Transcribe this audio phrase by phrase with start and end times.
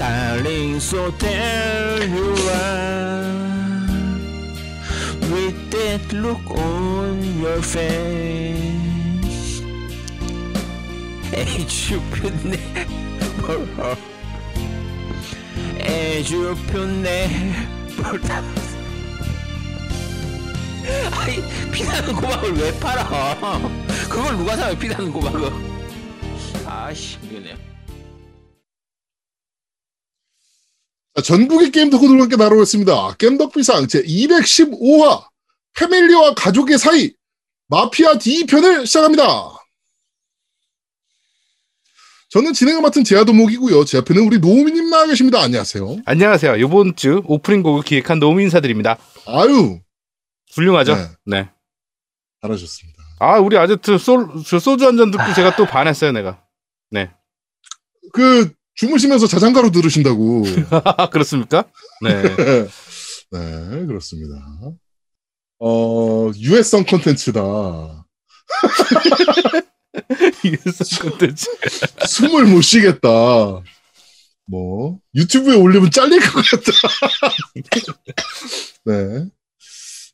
[0.00, 3.20] Darling, so there you are
[5.28, 8.80] With that look on your face
[11.30, 12.56] 해주편네
[13.42, 13.96] 뭐라
[15.84, 17.28] 해주편네
[17.98, 18.42] 뭐라
[21.12, 23.60] 아이 피나는 고막을 왜 팔아
[24.08, 25.52] 그걸 누가 사요 피나는 고막을
[26.64, 27.19] 아씨
[31.22, 33.14] 전국의 게임 덕후들과 함께 나눠보겠습니다.
[33.18, 35.24] 겜덕비상 제215화
[35.74, 37.12] 패밀리와 가족의 사이
[37.68, 39.24] 마피아 D 편을 시작합니다.
[42.30, 43.84] 저는 진행을 맡은 제아도목이고요.
[43.84, 45.40] 제 앞에는 우리 노우미님 나와 계십니다.
[45.42, 46.02] 안녕하세요.
[46.04, 46.56] 안녕하세요.
[46.56, 48.98] 이번 주 오프닝 곡을 기획한 노무 인사드립니다.
[49.26, 49.80] 아유,
[50.54, 50.94] 훌륭하죠?
[50.94, 51.08] 네.
[51.26, 51.50] 네.
[52.40, 53.02] 잘하셨습니다.
[53.18, 53.56] 아, 우리
[53.98, 56.42] 솔, 저 소주 한 잔 듣고 제가 또 반했어요, 내가.
[58.12, 60.42] 그 주무시면서 자장가로 들으신다고.
[61.12, 61.64] 그렇습니까?
[62.02, 62.22] 네.
[63.30, 64.34] 네, 그렇습니다.
[65.58, 67.40] 어, 유해성 콘텐츠다.
[70.42, 71.46] 이래서 콘텐츠.
[72.06, 73.08] 숨을 못 쉬겠다.
[74.46, 76.72] 뭐 유튜브에 올리면 잘릴 것 같다.
[78.86, 79.26] 네,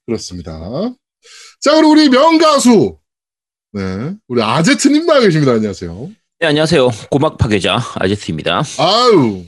[0.07, 0.59] 그렇습니다.
[1.61, 2.99] 자, 그리고 우리 명가수,
[3.75, 5.53] 네, 우리 아제트님 나와 계십니다.
[5.53, 6.11] 안녕하세요.
[6.39, 6.91] 네, 안녕하세요.
[7.11, 8.63] 고막 파괴자 아제트입니다.
[8.79, 9.43] 아유,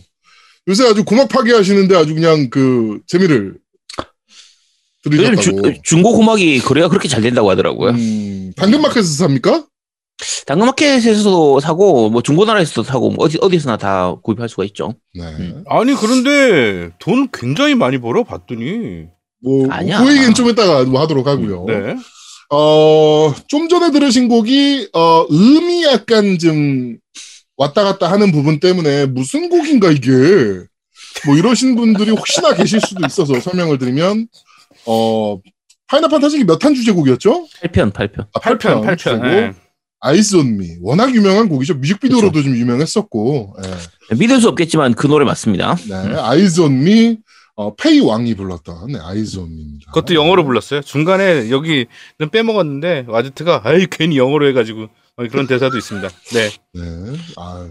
[0.69, 3.59] 요새 아주 고막 파괴하시는데 아주 그냥 그 재미를
[5.05, 5.63] 들으셨다고.
[5.75, 7.91] 주- 중고 고막이 거래가 그렇게 잘 된다고 하더라고요.
[7.91, 9.67] 음, 당근마켓에서 삽니까?
[10.47, 14.95] 당근마켓에서도 사고 뭐 중고나라에서도 사고 뭐 어디 어디서나 다 구입할 수가 있죠.
[15.15, 15.23] 네.
[15.25, 15.65] 음.
[15.69, 19.05] 아니, 그런데 돈 굉장히 많이 벌어, 봤더니.
[19.43, 20.03] 뭐, 아니야.
[20.03, 21.65] 그 얘기는 좀 이따가 뭐 하도록 하고요.
[21.69, 21.97] 네.
[22.51, 26.97] 어, 좀 전에 들으신 곡이, 어, 음이 약간 좀
[27.57, 30.11] 왔다 갔다 하는 부분 때문에 무슨 곡인가 이게.
[31.27, 34.29] 뭐 이러신 분들이 혹시나 계실 수도 있어서 설명을 드리면,
[34.87, 35.39] 어,
[35.89, 37.47] Final Fantasy 몇 탄 주제곡이었죠?
[37.65, 38.27] 8편, 8편.
[38.33, 38.83] 아, 8편, 8편.
[38.85, 38.99] 8편.
[38.99, 39.23] 주제곡.
[39.23, 39.53] 네.
[40.01, 40.77] Eyes On Me.
[40.81, 41.75] 워낙 유명한 곡이죠.
[41.75, 44.15] 뮤직비디오로도 좀 유명했었고, 예.
[44.15, 45.75] 믿을 수 없겠지만 그 노래 맞습니다.
[45.89, 46.15] 네.
[46.21, 47.19] Eyes On Me,
[47.59, 49.91] 어, 페이 웡이 불렀던, 네, On Me입니다.
[49.91, 50.81] 그것도 영어로 불렀어요.
[50.81, 51.87] 중간에 여기는
[52.31, 54.83] 빼먹었는데, 아제트가, 아이, 괜히 영어로 해가지고,
[55.17, 56.09] 어, 그런 대사도 있습니다.
[56.35, 56.51] 네.
[56.75, 57.19] 네.
[57.37, 57.69] 아,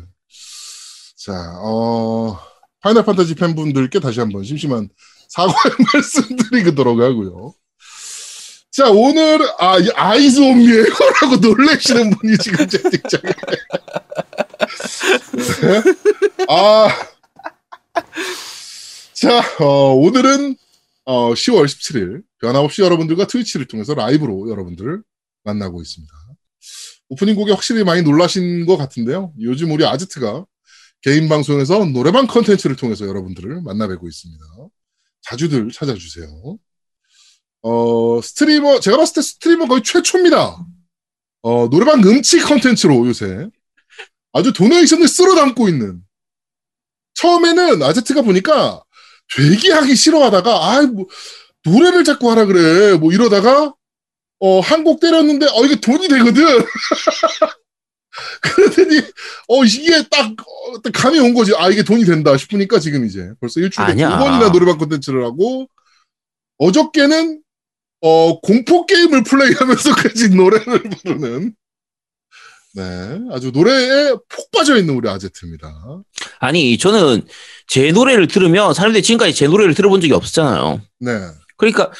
[1.15, 1.31] 자,
[1.63, 2.37] 어,
[2.81, 4.89] Final Fantasy 팬분들께 다시 한번 심심한
[5.29, 5.55] 사과의
[5.93, 7.53] 말씀드리도록 하고요.
[8.71, 10.83] 자, 오늘, 아, 이 Eyes On Me에요?
[11.21, 13.23] 라고 놀래시는 분이 지금 채팅창에.
[15.61, 15.81] 네.
[16.49, 16.89] 아,
[19.19, 20.55] 자, 어, 오늘은,
[21.05, 25.01] 어, 10월 17일, 변함없이 여러분들과 Twitch를 통해서 라이브로 여러분들을
[25.43, 26.13] 만나고 있습니다.
[27.09, 29.33] 오프닝 곡에 확실히 많이 놀라신 것 같은데요.
[29.41, 30.45] 요즘 우리 아제트가
[31.01, 34.45] 개인 방송에서 노래방 컨텐츠를 통해서 여러분들을 만나뵈고 있습니다.
[35.23, 36.59] 자주들 찾아주세요.
[37.63, 40.63] 어, 스트리머, 제가 봤을 때 스트리머 거의 최초입니다.
[41.41, 43.49] 어, 노래방 음치 컨텐츠로 요새
[44.31, 46.03] 아주 도네이션을 쓸어 담고 있는.
[47.15, 48.83] 처음에는 아제트가 보니까
[49.35, 51.05] 되게 하기 싫어하다가, 아, 뭐,
[51.65, 52.95] 노래를 자꾸 하라 그래.
[52.97, 53.73] 뭐 이러다가,
[54.39, 56.43] 어, 한 곡 때렸는데, 어, 이게 돈이 되거든.
[58.41, 58.99] 그러더니,
[59.47, 61.53] 어, 이게 딱, 어, 딱 감이 온 거지.
[61.55, 63.87] 아, 이게 돈이 된다 싶으니까 지금 이제 벌써 일주일에.
[64.09, 65.67] 두 번이나 노래방 콘텐츠를 하고,
[66.57, 67.41] 어저께는,
[68.01, 71.55] 어, 공포 게임을 플레이하면서까지 노래를 부르는,
[72.73, 75.73] 네, 아주 노래에 폭 빠져 있는 우리 아제트입니다.
[76.39, 77.25] 아니, 저는
[77.67, 80.81] 제 노래를 들으면 사람들이 지금까지 제 노래를 들어본 적이 없었잖아요.
[80.99, 81.11] 네.
[81.57, 81.91] 그러니까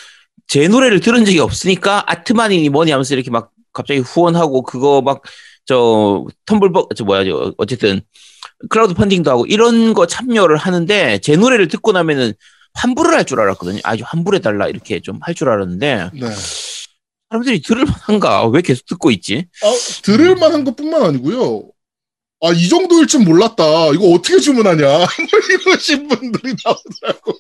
[0.48, 5.22] 제 노래를 들은 적이 없으니까 아트만이니 뭐니 하면서 이렇게 막 갑자기 후원하고 그거 막
[5.70, 8.00] 저 텀블벅 저 뭐야 저 어쨌든
[8.70, 12.32] 크라우드 펀딩도 하고 이런 거 참여를 하는데 제 노래를 듣고 나면은
[12.76, 13.82] 환불을 할 줄 알았거든요.
[13.84, 16.28] 아주 환불해 달라 이렇게 좀 할 줄 알았는데 네.
[17.30, 19.46] 사람들이 들을 만한가 왜 계속 듣고 있지?
[19.62, 19.68] 아,
[20.04, 21.64] 들을 만한 것 뿐만 아니고요.
[22.42, 23.64] 아, 이 정도일 줄 몰랐다.
[23.94, 24.86] 이거 어떻게 주문하냐.
[24.86, 25.40] 뭐
[25.72, 27.34] 이러신 분들이 나오더라고.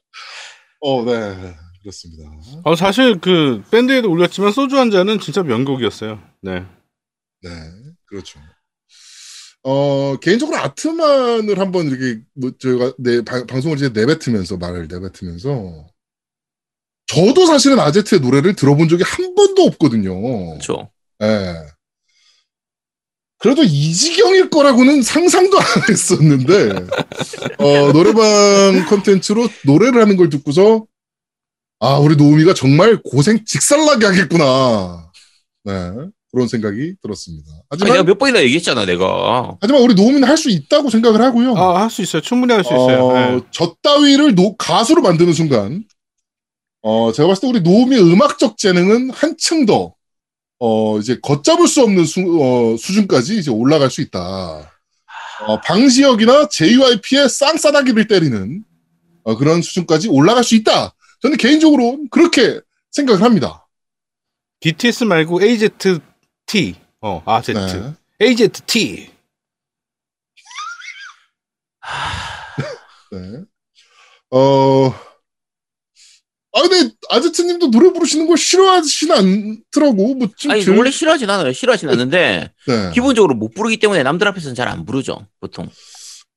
[0.80, 1.54] 어, 네.
[1.82, 2.30] 그렇습니다.
[2.64, 6.20] 어, 사실 그, 밴드에도 올렸지만, 소주 한 잔은 진짜 명곡이었어요.
[6.42, 6.64] 네.
[7.42, 7.50] 네.
[8.06, 8.40] 그렇죠.
[9.62, 15.86] 어, 개인적으로 아트만을 한번 이렇게, 뭐, 저희가 내, 방, 방송을 이제 내뱉으면서, 말을 내뱉으면서,
[17.06, 20.50] 저도 사실은 아제트의 노래를 들어본 적이 한 번도 없거든요.
[20.50, 20.90] 그렇죠.
[21.22, 21.54] 예.
[23.38, 26.70] 그래도 이 지경일 거라고는 상상도 안 했었는데,
[27.58, 30.84] 어, 노래방 컨텐츠로 노래를 하는 걸 듣고서,
[31.80, 35.10] 아, 우리 노우미가 정말 고생 직살나게 하겠구나.
[35.64, 35.72] 네.
[36.32, 37.48] 그런 생각이 들었습니다.
[37.70, 39.56] 하지만 내가 몇 번이나 얘기했잖아, 내가.
[39.60, 41.56] 하지만 우리 노우미는 할 수 있다고 생각을 하고요.
[41.56, 42.20] 아, 할 수 있어요.
[42.20, 43.06] 충분히 할 수 있어요.
[43.06, 43.40] 어, 네.
[43.52, 45.84] 저 따위를 노- 가수로 만드는 순간,
[46.82, 49.94] 어, 제가 봤을 때 우리 노우미의 음악적 재능은 한층 더,
[50.60, 54.20] 어, 이제 걷잡을 수 없는 수, 어, 수준까지 이제 올라갈 수 있다.
[55.46, 58.64] 어, 방시혁이나 JYP의 쌍싸다기를 때리는,
[59.24, 60.94] 어, 그런 수준까지 올라갈 수 있다.
[61.22, 62.60] 저는 개인적으로 그렇게
[62.90, 63.66] 생각을 합니다.
[64.60, 66.74] BTS 말고 AZT.
[67.00, 67.52] 어, AZ.
[67.54, 67.94] 네.
[68.20, 69.10] AZT.
[73.12, 73.44] 네.
[74.30, 74.92] 어,
[76.58, 80.14] 아, 근데 아제트님도 노래 부르시는 걸 싫어하시는 않더라고.
[80.16, 81.52] 뭐, 좀 아니, 들- 원래 싫어하진 않아요.
[81.52, 82.90] 싫어하진 않는데, 네.
[82.94, 85.68] 기본적으로 못 부르기 때문에 남들 앞에서는 잘 안 부르죠, 보통.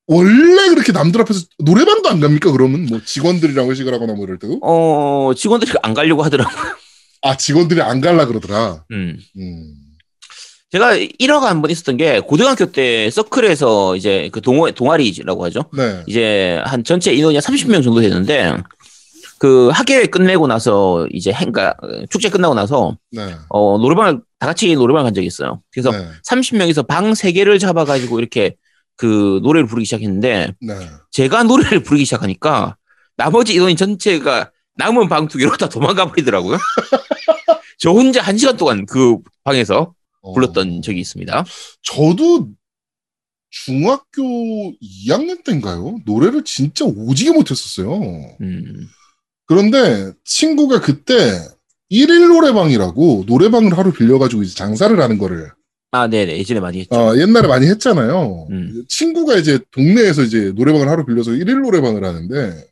[0.08, 2.52] 원래 그렇게 남들 앞에서 노래방도 안 갑니까?
[2.52, 4.60] 그러면 뭐 직원들이랑 회식을 하거나 뭐 이럴 때도?
[4.62, 6.56] 어, 직원들이 안 가려고 하더라고요.
[7.24, 8.84] 아, 직원들이 안 갈라 그러더라.
[8.92, 9.18] 음.
[9.38, 9.74] 음.
[10.72, 15.66] 제가 1화가 한 번 있었던 게, 고등학교 때 서클에서 이제 그 동호, 동아리라고 하죠.
[15.76, 16.04] 네.
[16.08, 18.56] 이제 한 전체 인원이 한 30명 정도 되는데,
[19.42, 21.74] 그 학예회 끝내고 나서 이제 행가,
[22.12, 23.34] 축제 끝나고 나서, 네.
[23.50, 25.64] 어, 노래방을, 다 같이 노래방을 간 적이 있어요.
[25.72, 26.06] 그래서 네.
[26.30, 28.56] 30명에서 방 3개를 잡아 가지고 이렇게
[28.98, 30.76] 그 노래를 부르기 시작했는데, 네.
[31.10, 32.76] 제가 노래를 부르기 시작하니까
[33.18, 36.60] 나머지 인원이 전체가 남은 방 두 개로 다 도망가 버리더라고요.
[37.80, 41.46] 저 혼자 한 시간 동안 그 방에서 어, 불렀던 적이 있습니다.
[41.82, 42.48] 저도
[43.50, 44.22] 중학교
[44.80, 45.98] 2학년 때인가요?
[46.06, 48.00] 노래를 진짜 오지게 못했었어요.
[48.40, 48.88] 음.
[49.52, 51.38] 그런데 친구가 그때
[51.90, 55.52] 일일 노래방이라고 노래방을 하루 빌려가지고 이제 장사를 하는 거를
[55.92, 56.38] 아, 네네.
[56.38, 56.96] 예전에 많이 했죠.
[56.96, 58.48] 어, 옛날에 많이 했잖아요.
[58.50, 58.86] 음.
[58.88, 62.66] 친구가 이제 동네에서 이제 노래방을 하루 빌려서 일일 노래방을 하는데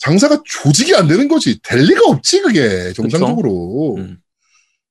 [0.00, 1.58] 장사가 조직이 안 되는 거지.
[1.62, 3.94] 될 리가 없지 그게 정상적으로.
[3.96, 4.18] 음.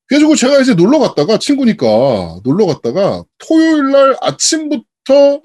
[0.08, 5.44] 그래가지고 제가 이제 놀러 갔다가 친구니까 놀러 갔다가 토요일 날 아침부터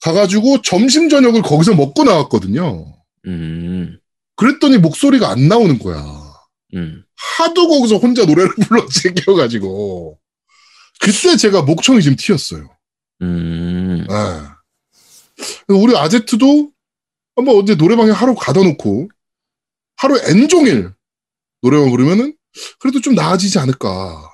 [0.00, 2.86] 가가지고 점심 저녁을 거기서 먹고 나왔거든요.
[3.26, 3.98] 음.
[4.38, 6.00] 그랬더니 목소리가 안 나오는 거야.
[6.74, 7.04] 음.
[7.38, 10.18] 하도 거기서 혼자 노래를 불러 제껴가지고
[11.00, 12.68] 그때 제가 목청이 좀 튀었어요.
[13.22, 14.06] 음.
[14.08, 15.74] 예.
[15.74, 16.70] 우리 아제트도
[17.36, 19.08] 한번 언제 노래방에 하루 가다 놓고
[19.96, 20.92] 하루 N종일
[21.60, 22.36] 노래방 부르면은
[22.78, 24.30] 그래도 좀 나아지지 않을까.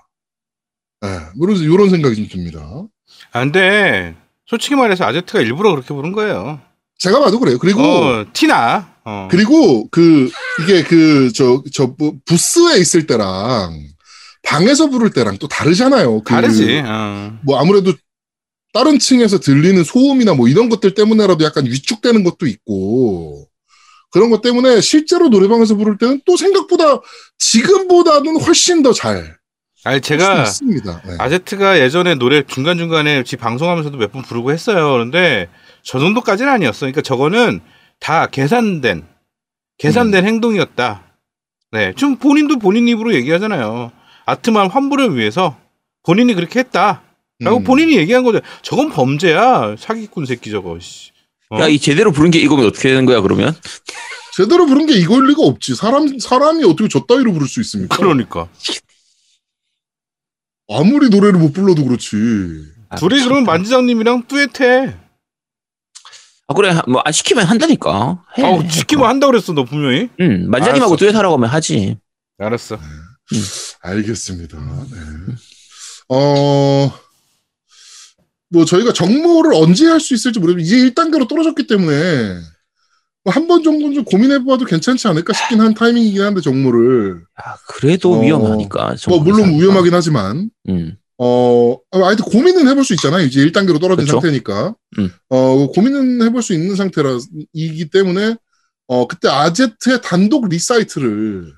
[1.05, 1.09] 예.
[1.41, 2.61] 이런, 이런 생각이 좀 듭니다.
[3.33, 4.15] 아, 근데
[4.45, 6.61] 솔직히 말해서 아제트가 일부러 그렇게 부른 거예요.
[6.99, 7.59] 제가 봐도 그래요.
[7.59, 8.95] 그리고, 어, 티나.
[9.05, 9.29] 어.
[9.31, 10.31] 그리고 그,
[10.63, 13.79] 이게 그, 저, 저, 뭐 부스에 있을 때랑
[14.43, 16.23] 방에서 부를 때랑 또 다르잖아요.
[16.23, 16.83] 그 다르지.
[16.87, 17.39] 어.
[17.45, 17.93] 뭐 아무래도
[18.73, 23.47] 다른 층에서 들리는 소음이나 뭐 이런 것들 때문에라도 약간 위축되는 것도 있고
[24.11, 27.01] 그런 것 때문에 실제로 노래방에서 부를 때는 또 생각보다
[27.39, 29.37] 지금보다는 훨씬 더 잘.
[29.85, 30.45] 아니 할 제가.
[31.07, 31.17] 네.
[31.19, 34.93] 아제트가 예전에 노래 중간 중간에 지 방송하면서도 몇 번 부르고 했어요.
[34.93, 35.49] 그런데
[35.85, 36.81] 저 정도까지는 아니었어.
[36.81, 37.61] 그러니까 저거는
[38.01, 39.07] 다 계산된
[39.79, 41.03] 계산된 행동이었다.
[41.73, 43.93] 네, 좀 본인도 본인 입으로 얘기하잖아요.
[44.27, 45.57] 아트만 환불을 위해서
[46.03, 47.03] 본인이 그렇게 했다.
[47.41, 47.65] 라고 음.
[47.65, 48.41] 본인이 얘기한 거죠.
[48.63, 49.75] 저건 범죄야.
[49.79, 50.79] 사기꾼 새끼 저거.
[50.79, 51.11] 씨.
[51.51, 51.59] 어?
[51.61, 53.55] 야, 이 제대로 부른 게 이거면 어떻게 되는 거야, 그러면?
[54.37, 55.75] 제대로 부른 게 이거일 리가 없지.
[55.75, 57.97] 사람 사람이 어떻게 저 따위로 부를 수 있습니까?
[57.97, 58.49] 그러니까.
[60.73, 62.17] 아무리 노래를 못 불러도 그렇지.
[62.89, 63.29] 아, 둘이 참.
[63.29, 65.04] 그러면 만지장님이랑 듀엣해.
[66.47, 66.75] 아, 그래.
[66.87, 68.23] 뭐, 아, 시키면 한다니까.
[68.39, 68.45] 해.
[68.45, 70.11] 아우, 시키면 한다 그랬어, 너 분명히.
[70.21, 70.97] 응, 만자님하고 알았어.
[70.97, 71.97] 듀엣 하라고 하면 하지.
[72.39, 72.79] 알았어.
[73.81, 74.59] 알겠습니다.
[74.91, 74.99] 네.
[76.09, 76.93] 어,
[78.51, 82.39] 뭐 저희가 정모를 언제 할 수 있을지 모르겠는데 이제 1단계로 떨어졌기 때문에
[83.25, 88.21] 뭐 한번 정도는 좀 고민해봐도 괜찮지 않을까 싶긴 한 타이밍이긴 한데 정모를 아, 그래도 어,
[88.21, 88.97] 위험하니까.
[89.09, 89.55] 뭐 물론.
[89.59, 90.97] 위험하긴 하지만 음.
[91.19, 93.25] 어 아이들 고민은 해볼 수 있잖아요.
[93.25, 94.21] 이제 1단계로 떨어진 그쵸?
[94.21, 95.11] 상태니까 음.
[95.29, 97.19] 어 고민은 해볼 수 있는 상태라
[97.53, 98.37] 이기 때문에
[98.89, 101.53] 어 그때 아제트의 단독 리사이틀을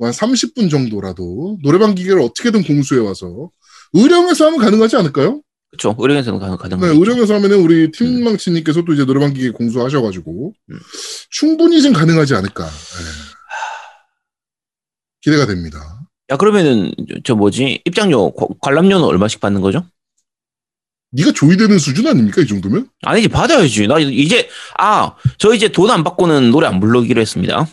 [0.00, 3.50] 한 30분 정도라도 노래방 기계를 어떻게든 공수해 와서
[3.92, 5.42] 의령에서 하면 가능하지 않을까요?
[5.70, 5.94] 그쵸.
[5.98, 6.86] 의령에서는 가능, 가능하죠.
[6.92, 10.78] 네, 의령에서 하면은 우리 팀망치님께서 또 이제 노래방 기계 공수하셔가지고 음.
[11.30, 12.64] 충분히 좀 가능하지 않을까.
[12.64, 13.28] 네.
[15.20, 15.97] 기대가 됩니다.
[16.30, 17.80] 야, 그러면은, 저- 저 뭐지?
[17.84, 19.84] 입장료, 과- 관람료는 얼마씩 받는 거죠?
[21.12, 22.88] 네가 조이되는 수준 아닙니까 이 정도면?
[23.02, 23.86] 아니지, 받아야지.
[23.86, 27.66] 나 이제, 아, 저 이제 돈 안 받고는 노래 안 부르기로 했습니다.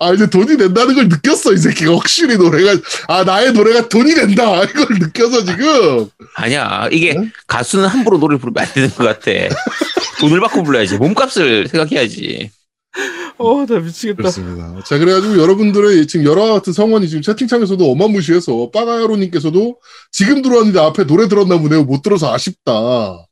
[0.00, 2.72] 아 이제 돈이 된다는 걸 느꼈어 이 새끼가 확실히 노래가
[3.08, 6.88] 아 나의 노래가 돈이 된다 이걸 느껴서 지금 아니야.
[6.90, 7.30] 이게 네?
[7.46, 9.30] 가수는 함부로 노래를 부르면 안 되는 것 같아.
[10.20, 10.96] 돈을 받고 불러야지.
[10.96, 12.50] 몸값을 생각해야지.
[13.40, 14.16] 어, 나 미치겠다.
[14.16, 14.82] 그렇습니다.
[14.84, 19.80] 자, 그래가지고 여러분들의 지금 여러 같은 성원이 지금 채팅창에서도 어마무시해서 빠가야로님께서도
[20.12, 21.84] 지금 들어왔는데 앞에 노래 들었나 보네요.
[21.84, 23.26] 못 들어서 아쉽다.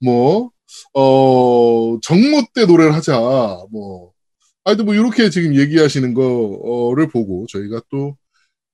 [0.00, 0.50] 뭐,
[0.94, 3.18] 어, 정모 때 노래를 하자.
[3.70, 4.12] 뭐,
[4.64, 8.16] 하여튼 뭐 이렇게 지금 얘기하시는 거를 보고 저희가 또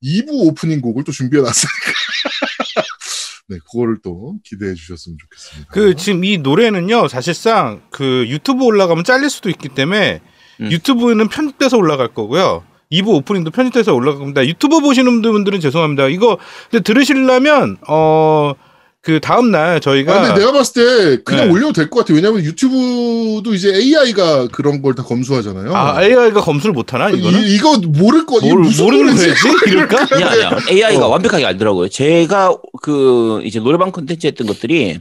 [0.05, 1.93] 2부 오프닝 곡을 또 준비해 놨으니까.
[3.49, 5.73] 네, 그거를 또 기대해 주셨으면 좋겠습니다.
[5.73, 10.21] 그 지금 이 노래는요 사실상 그 유튜브 올라가면 잘릴 수도 있기 때문에
[10.61, 10.71] 음.
[10.71, 12.63] 유튜브는 편집돼서 올라갈 거고요.
[12.93, 14.47] 2부 오프닝도 편집돼서 올라갈 겁니다.
[14.47, 16.09] 유튜브 보시는 분들은 죄송합니다.
[16.09, 16.39] 이거
[16.71, 18.55] 근데 들으시려면 어
[19.03, 20.83] 그 다음 날 저희가 아, 근데 내가 봤을
[21.17, 21.53] 때 그냥 네.
[21.53, 22.13] 올려도 될 것 같아.
[22.13, 25.73] 왜냐면 유튜브도 이제 AI가 그런 걸 다 검수하잖아요.
[25.77, 29.29] 아 AI가 검수를 못 하나 이거는 이, 이거 모를 거, 이게 뭘 무슨 모르는 노래지?
[29.49, 30.07] 거지 이럴까?
[30.11, 30.59] 아니야, 아니야.
[30.69, 31.09] AI가 어.
[31.11, 31.89] 완벽하게 알더라고요.
[31.89, 34.99] 제가 그 이제 노래방 콘텐츠 했던 것들이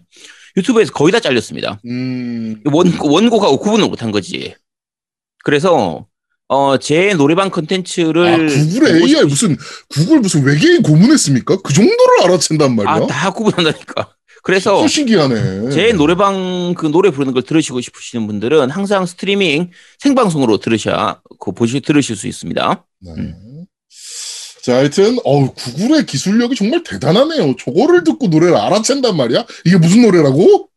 [0.55, 1.79] 유튜브에서 거의 다 잘렸습니다.
[1.88, 4.53] 음, 원, 원곡하고 구분을 못 한 거지.
[5.45, 6.07] 그래서
[6.47, 9.57] 어, 제 노래방 콘텐츠를 아, 구글에 보고 AI 싶- 무슨,
[9.89, 11.57] 구글 무슨 외계인 고문했습니까?
[11.63, 12.91] 그 정도를 알아챈단 말이야?
[12.93, 14.09] 아, 다 구분한다니까.
[14.43, 15.69] 그래서 신기하네.
[15.71, 21.79] 제 노래방 그 노래 부르는 걸 들으시고 싶으시는 분들은 항상 스트리밍 생방송으로 들으셔야 그 보시
[21.81, 22.85] 들으실 수 있습니다.
[23.01, 23.11] 네.
[23.17, 23.65] 음.
[24.63, 27.55] 자, 하여튼, 어우, 구글의 기술력이 정말 대단하네요.
[27.59, 29.45] 저거를 듣고 노래를 알아챈단 말이야?
[29.65, 30.69] 이게 무슨 노래라고?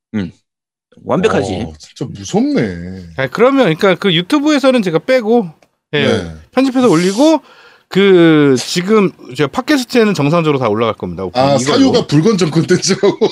[1.05, 1.55] 완벽하지.
[1.55, 3.05] 어, 진짜 무섭네.
[3.17, 5.51] 아, 그러면 그러니까 그 유튜브에서는 제가 빼고
[5.95, 6.35] 예, 네.
[6.53, 7.41] 편집해서 올리고
[7.89, 11.25] 그 지금 제가 팟캐스트에는 정상적으로 다 올라갈 겁니다.
[11.35, 11.59] 아, 이걸로.
[11.59, 13.19] 사유가 불건전 콘텐츠라고.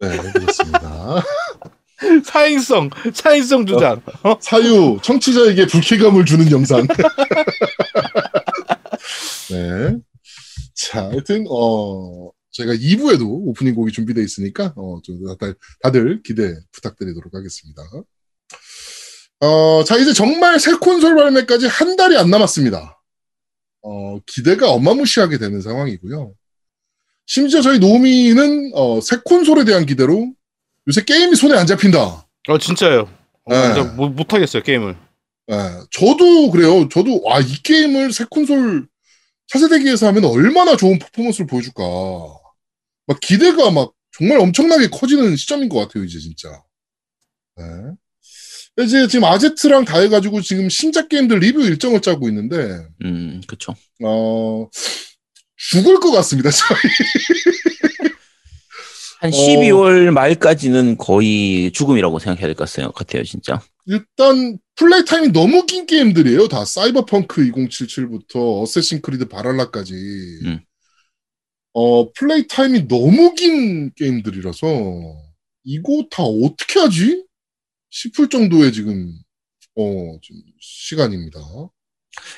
[0.00, 1.22] 네, 그렇습니다.
[2.24, 4.00] 사행성 사행성 주장.
[4.22, 4.36] 어?
[4.40, 6.86] 사유, 청취자에게 불쾌감을 주는 영상.
[9.50, 9.96] 네.
[10.74, 17.34] 자, 하여튼, 어, 저희가 2부에도 오프닝 곡이 준비되어 있으니까, 어, 좀 다들, 다들 기대 부탁드리도록
[17.34, 17.82] 하겠습니다.
[19.40, 22.98] 어, 자, 이제 정말 새 콘솔 발매까지 한 달이 안 남았습니다.
[23.82, 26.32] 어, 기대가 어마무시하게 되는 상황이고요.
[27.26, 30.32] 심지어 저희 노미는, 어, 새 콘솔에 대한 기대로
[30.88, 32.26] 요새 게임이 손에 안 잡힌다.
[32.48, 33.10] 어 진짜요.
[33.44, 33.82] 어, 네.
[33.96, 34.96] 못, 못 하겠어요 게임을.
[35.50, 35.54] 예,
[35.90, 36.88] 저도 그래요.
[36.88, 38.86] 저도 와이 게임을 새 콘솔
[39.48, 41.82] 차세대기에서 하면 얼마나 좋은 퍼포먼스를 보여줄까.
[43.06, 46.04] 막 기대가 막 정말 엄청나게 커지는 시점인 것 같아요.
[46.04, 46.62] 이제 진짜.
[47.56, 47.64] 네.
[48.84, 53.74] 이제 지금 아제트랑 다 해가지고 지금 신작 게임들 리뷰 일정을 짜고 있는데 음, 그쵸.
[54.04, 54.68] 어
[55.56, 56.50] 죽을 것 같습니다.
[56.50, 56.78] 저희.
[59.20, 59.36] 한 어.
[59.36, 63.62] 12월 말까지는 거의 죽음이라고 생각해야 될 것 같아요, 진짜.
[63.86, 66.48] 일단 play time이 너무 긴 게임들이에요.
[66.48, 69.94] 다 사이버펑크 2077부터 Assassin's Creed Valhalla까지.
[70.44, 70.60] 음.
[71.78, 74.66] 어 play time이 너무 긴 게임들이라서
[75.64, 77.22] 이거 다 어떻게 하지?
[77.90, 79.12] 싶을 정도의 지금
[79.74, 80.20] 어좀
[80.58, 81.38] 시간입니다.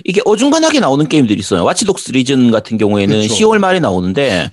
[0.04, 1.62] 이게 어중간하게 나오는 게임들이 있어요.
[1.62, 3.34] Watch Dogs Legion 같은 경우에는 그쵸.
[3.34, 4.50] 10월 말에 나오는데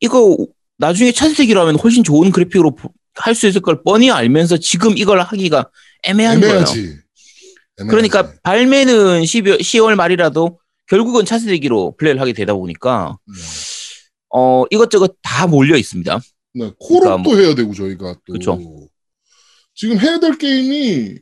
[0.00, 0.38] 이거
[0.78, 1.12] 나중에
[1.60, 2.74] 하면 훨씬 좋은 그래픽으로
[3.16, 5.70] 할 수 있을 걸 뻔히 알면서 지금 이걸 하기가
[6.02, 6.54] 애매한 거예요.
[6.54, 6.78] 애매하지.
[6.80, 7.90] 애매하지.
[7.90, 13.34] 그러니까 발매는 12월, 10월 말이라도 결국은 차세대기로 플레이를 하게 되다 보니까 네.
[14.36, 16.20] 어 이것저것 다 몰려 있습니다.
[16.54, 18.58] 네, 콜업도 그러니까 뭐- 해야 되고 저희가 또 그쵸.
[19.74, 21.16] 지금 해야 될 게임이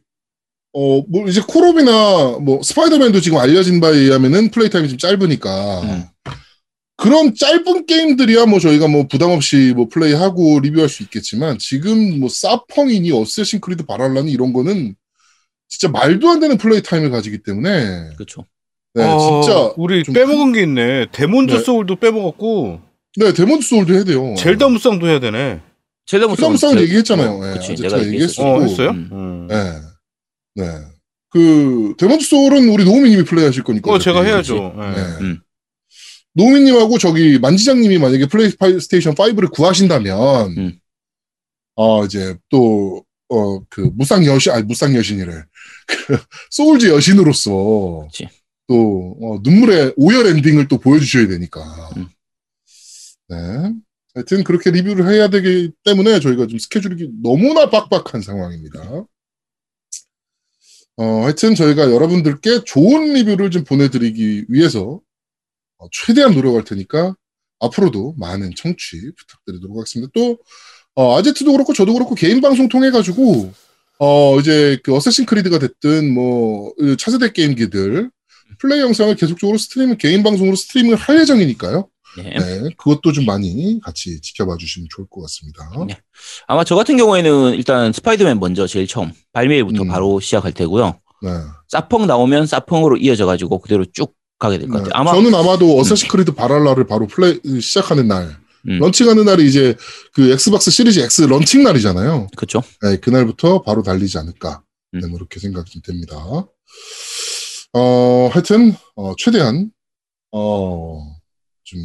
[0.74, 6.04] 어 뭐 이제 콜업이나 뭐 스파이더맨도 지금 알려진 바에 의하면은 플레이 타임이 좀 짧으니까 음.
[6.96, 12.28] 그런 짧은 게임들이야 뭐 저희가 뭐 부담 없이 뭐 플레이하고 리뷰할 수 있겠지만 지금 뭐
[12.30, 14.94] 사펑이니 Assassin's Creed Valhalla니 이런 거는
[15.68, 18.46] 진짜 말도 안 되는 play time을 가지기 때문에 그렇죠.
[18.94, 21.06] 네 어, 진짜 우리 좀 빼먹은 게 있네.
[21.12, 21.60] Demon's 네.
[21.60, 22.80] Souls도 빼먹었고
[23.16, 24.34] 네 Demon's Souls도 해야 돼요.
[24.36, 25.60] Zelda 무쌍도 해야 되네.
[26.06, 27.38] Zelda 무쌍 싸움 얘기했잖아요.
[27.40, 28.42] 네, 그치, 아직 내가 제가 얘기했어.
[28.42, 28.90] 어 또, 했어요?
[28.90, 29.08] 음.
[29.12, 29.46] 음.
[29.48, 29.80] 네.
[30.54, 30.64] 네.
[31.30, 33.86] 그, Demon's Souls는 우리 노우미님이 플레이 하실 거니까.
[33.86, 34.22] 그거 제가.
[34.22, 34.74] 해야죠.
[34.76, 34.80] 예.
[34.80, 35.02] 네.
[35.22, 35.40] 음.
[36.34, 40.78] 노우미님하고 저기 만지장님이 만약에 플레이스테이션 5를 구하신다면, 음.
[41.74, 45.32] 어, 이제 또, 어, 그, 무쌍 여신, 아니, 무쌍 여신이래.
[46.06, 46.18] 그,
[46.50, 48.28] Souls 여신으로서, 그치.
[48.68, 51.62] 또, 어, 눈물의 오열 엔딩을 또 보여주셔야 되니까.
[51.96, 52.08] 음.
[53.32, 53.72] 네.
[54.14, 59.06] 하여튼 그렇게 리뷰를 해야 되기 때문에 저희가 좀 스케줄이 너무나 빡빡한 상황입니다.
[60.96, 65.00] 어, 하여튼 저희가 여러분들께 좋은 리뷰를 좀 보내드리기 위해서
[65.78, 67.16] 어, 최대한 노력할 테니까
[67.60, 70.10] 앞으로도 많은 청취 부탁드리도록 하겠습니다.
[70.14, 70.38] 또,
[70.94, 73.52] 어, 아제트도 그렇고 저도 그렇고 개인 방송 통해 가지고,
[73.98, 78.10] 어, 이제 그 Assassin's Creed가 됐든 뭐, 그 차세대 게임기들
[78.58, 81.88] 플레이 영상을 계속적으로 스트리밍, 개인 방송으로 스트리밍을 할 예정이니까요.
[82.16, 82.34] 네.
[82.38, 85.70] 네, 그것도 좀 많이 같이 지켜봐 주시면 좋을 것 같습니다.
[85.86, 85.96] 네.
[86.46, 89.88] 아마 저 같은 경우에는 일단 스파이더맨 먼저 제일 처음 발매일부터 음.
[89.88, 91.00] 바로 시작할 테고요.
[91.22, 91.30] 네.
[91.68, 94.88] 사펑 나오면 사펑으로 이어져 가지고 그대로 쭉 가게 될것 네.
[94.88, 95.00] 같아요.
[95.00, 98.36] 아마 저는 아마도 어쌔신 크리드 발할라를 바로 플레이 시작하는 날,
[98.68, 98.78] 음.
[98.78, 99.76] 런칭하는 날이 이제
[100.12, 102.28] 그 엑스박스 시리즈 X 런칭 날이잖아요.
[102.36, 102.62] 그렇죠.
[102.82, 104.62] 네, 그날부터 바로 달리지 않을까.
[104.94, 105.00] 음.
[105.00, 106.16] 네, 뭐 생각이 됩니다.
[107.74, 109.70] 어, 하여튼, 어, 최대한,
[110.30, 111.00] 어,
[111.64, 111.80] 좀,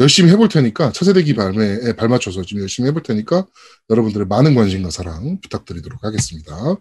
[0.00, 3.46] 열심히 해볼 테니까, 차세대 기 발매에 발맞춰서 좀 열심히 해볼 테니까,
[3.90, 6.76] 여러분들의 많은 관심과 사랑 부탁드리도록 하겠습니다.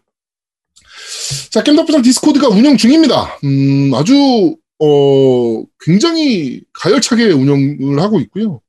[1.51, 3.39] 자, 겜덕부장 디스코드가 운영 중입니다.
[3.43, 8.62] 음, 아주, 어, 굉장히 가열차게 운영을 하고 있고요.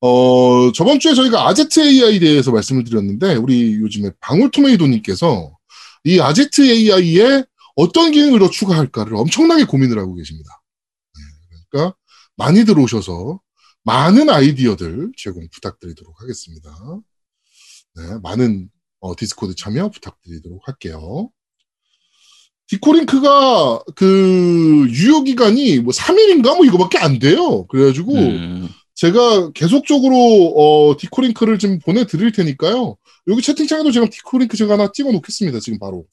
[0.00, 5.56] 어, 저번 주에 저희가 아제트 AI에 대해서 말씀을 드렸는데, 우리 요즘에 방울토메이도님께서
[6.04, 7.44] 이 아제트 AI에
[7.76, 10.62] 어떤 기능을 더 추가할까를 엄청나게 고민을 하고 계십니다.
[11.14, 11.22] 네,
[11.70, 11.96] 그러니까
[12.36, 13.40] 많이 들어오셔서
[13.86, 16.70] 많은 아이디어들 제공 부탁드리도록 하겠습니다.
[17.94, 21.30] 네, 많은 어, 디스코드 참여 부탁드리도록 할게요.
[22.66, 27.64] 디코링크가 그 유효 기간이 뭐 3일인가 뭐 이거밖에 안 돼요.
[27.68, 30.16] 그래가지고 음, 제가 계속적으로
[30.56, 32.96] 어, 디코링크를 좀 보내드릴 테니까요.
[33.28, 35.60] 여기 채팅창에도 제가 디코링크 제가 하나 찍어놓겠습니다.
[35.60, 36.06] 지금 바로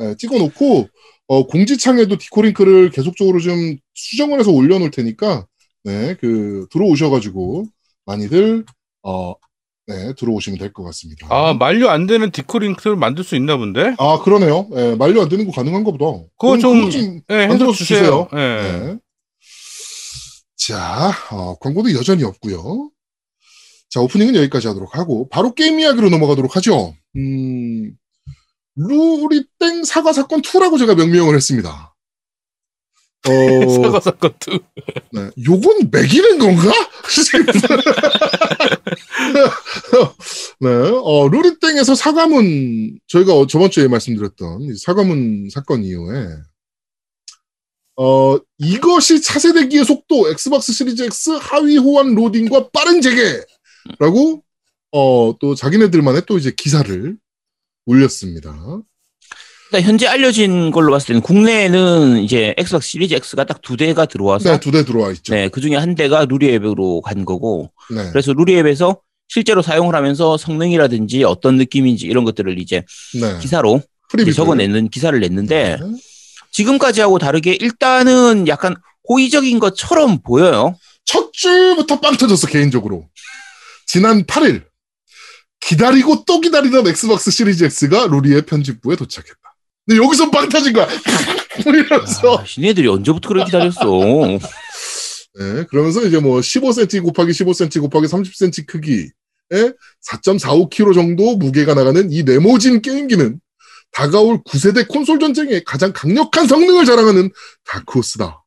[0.00, 0.88] 예, 찍어놓고
[1.26, 5.46] 어, 공지창에도 디코링크를 계속적으로 좀 수정을 해서 올려놓을 테니까
[5.84, 7.66] 네, 그 들어오셔가지고
[8.06, 8.64] 많이들
[9.02, 9.34] 어,
[9.86, 11.26] 네, 들어오시면 될 것 같습니다.
[11.30, 13.94] 아 만료 안 되는 디코링크를 만들 수 있나 본데?
[13.98, 14.68] 아, 그러네요.
[14.76, 16.24] 예, 만료 안 되는 거 가능한가 보다.
[16.38, 18.28] 그거 좀- 좀 예, 만들어 주세요.
[18.32, 18.36] 예.
[18.36, 18.96] 네.
[20.56, 22.90] 자, 어, 광고도 여전히 없고요.
[23.88, 26.94] 자, 오프닝은 여기까지 하도록 하고 바로 게임 이야기로 넘어가도록 하죠.
[27.16, 27.92] 음,
[28.76, 31.87] 루리땡 사과 사건 2라고 제가 명명을 했습니다.
[33.26, 34.58] 어, 사과 사건 2.
[35.12, 35.30] 네.
[35.44, 36.72] 요건 매기는 건가?
[40.60, 46.28] 네, 어, 루리땡에서 사과문, 저희가 어, 저번 주에 말씀드렸던 이 사과문 사건 이후에,
[47.96, 54.42] 어, 이것이 차세대기의 속도, 엑스박스 시리즈 X 하위 호환 로딩과 빠른 재개라고,
[54.92, 57.16] 어, 또 자기네들만의 또 이제 기사를
[57.86, 58.80] 올렸습니다.
[59.70, 64.52] 일단 현재 알려진 걸로 봤을 때는 국내에는 이제 엑스박스 시리즈 X가 딱 두 대가 들어와서
[64.52, 65.34] 네, 두 대 들어와 있죠.
[65.34, 68.08] 네, 그 중에 한 대가 루리앱으로 간 거고 네.
[68.10, 72.82] 그래서 루리앱에서 실제로 사용을 하면서 성능이라든지 어떤 느낌인지 이런 것들을 이제
[73.20, 73.38] 네.
[73.40, 73.82] 기사로
[74.14, 75.86] 이제 적어내는 기사를 냈는데 네.
[76.50, 78.74] 지금까지 하고 다르게 일단은 약간
[79.08, 80.76] 호의적인 것처럼 보여요.
[81.04, 83.06] 첫 줄부터 빵 터졌어, 개인적으로.
[83.86, 84.64] 지난 8일,
[85.60, 89.47] 기다리고 또 기다리던 엑스박스 시리즈 X가 루리의 편집부에 도착했다.
[89.88, 90.86] 근데 여기서 빵 터진 거야.
[91.64, 92.36] 이러면서.
[92.36, 93.80] 아, 니네들이 언제부터 그렇게 기다렸어?
[95.40, 99.08] 네, 그러면서 이제 뭐 15cm 곱하기 15cm 곱하기 30cm 크기에
[99.50, 103.40] 4.45kg 정도 무게가 나가는 이 네모진 게임기는
[103.92, 107.30] 다가올 9세대 콘솔 전쟁의 가장 강력한 성능을 자랑하는
[107.64, 108.42] 다크호스다.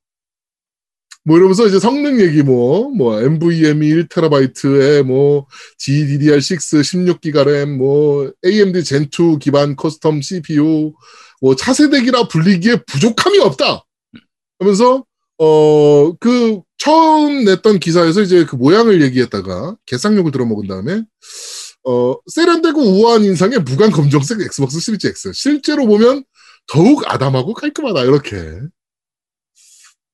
[1.24, 5.46] 뭐 이러면서 이제 성능 얘기 뭐, 뭐 NVMe 1TB에 뭐
[5.80, 10.94] GDDR6 16기가 램, 뭐 AMD Zen2 기반 custom CPU,
[11.42, 13.86] 뭐 차세대기라 불리기에 부족함이 없다.
[14.60, 15.06] 하면서
[15.44, 21.02] 어, 그, 처음 냈던 기사에서 이제 그 모양을 얘기했다가, 개쌍욕을 들어먹은 다음에,
[21.84, 25.32] 어, 세련되고 우아한 인상의 무광 검정색 엑스박스 시리즈 X.
[25.34, 26.24] 실제로 보면
[26.68, 28.38] 더욱 아담하고 깔끔하다, 이렇게.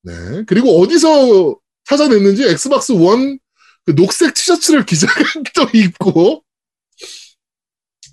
[0.08, 0.43] 네.
[0.48, 3.38] 그리고 어디서 찾아냈는지 엑스박스 원,
[3.86, 5.13] 그 녹색 티셔츠를 기자가
[5.54, 6.43] 또 입고,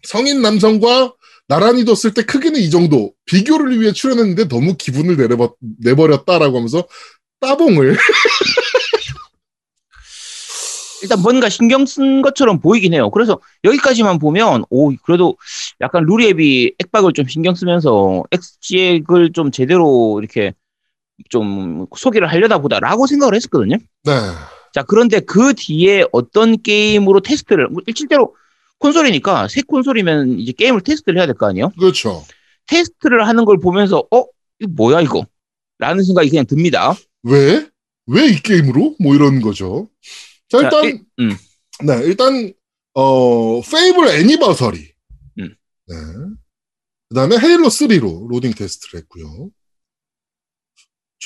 [0.02, 1.14] 성인 남성과
[1.46, 3.12] 나란히 뒀을 때 크기는 이 정도.
[3.26, 6.86] 비교를 위해 출연했는데 너무 기분을 내려버, 내버렸다라고 하면서
[7.40, 7.96] 따봉을.
[11.02, 13.10] 일단 뭔가 신경 쓴 것처럼 보이긴 해요.
[13.10, 15.36] 그래서 여기까지만 보면 오 그래도
[15.82, 20.54] 약간 루리웹이 액박을 좀 신경 쓰면서 엑시엑을 좀 제대로 이렇게
[21.30, 23.76] 좀 소개를 하려나 보다라고 생각을 했었거든요.
[24.04, 24.12] 네.
[24.72, 28.34] 자 그런데 그 뒤에 어떤 게임으로 테스트를 뭐 실제로
[28.78, 31.70] 콘솔이니까 새 콘솔이면 이제 게임을 테스트를 해야 될 거 아니에요?
[31.78, 32.24] 그렇죠.
[32.66, 34.24] 테스트를 하는 걸 보면서 어
[34.58, 35.24] 이거 뭐야 이거?
[35.78, 36.94] 라는 생각이 그냥 듭니다.
[37.22, 37.68] 왜?
[38.06, 38.96] 왜 이 게임으로?
[39.00, 39.88] 뭐 이런 거죠.
[40.48, 41.36] 자, 자, 일단, 일- 음.
[41.86, 42.52] 네, 일단,
[42.94, 44.92] 어, 페이블 애니버서리.
[45.40, 45.54] 음.
[45.88, 45.94] 네.
[47.08, 49.48] 그 다음에 헤일로 3로 로딩 테스트를 했고요.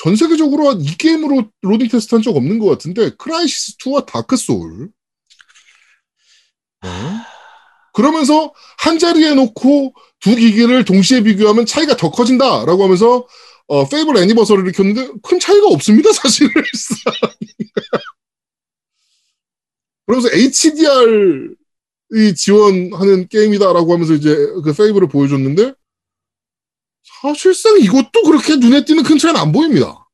[0.03, 4.89] 전 세계적으로 이 게임으로 로딩 테스트 한 적 없는 것 같은데, 크라이시스 2와 다크 소울.
[6.81, 6.89] 네.
[7.93, 13.27] 그러면서 한 자리에 놓고 두 기기를 동시에 비교하면 차이가 더 커진다라고 하면서
[13.67, 16.49] 어, 페이블 애니버서리를 켰는데 큰 차이가 없습니다, 사실.
[20.05, 21.55] 그러면서 HDR이
[22.35, 25.73] 지원하는 게임이다라고 하면서 이제 그 페이블을 보여줬는데
[27.03, 30.07] 사실상 이것도 그렇게 눈에 띄는 큰 차이는 안 보입니다.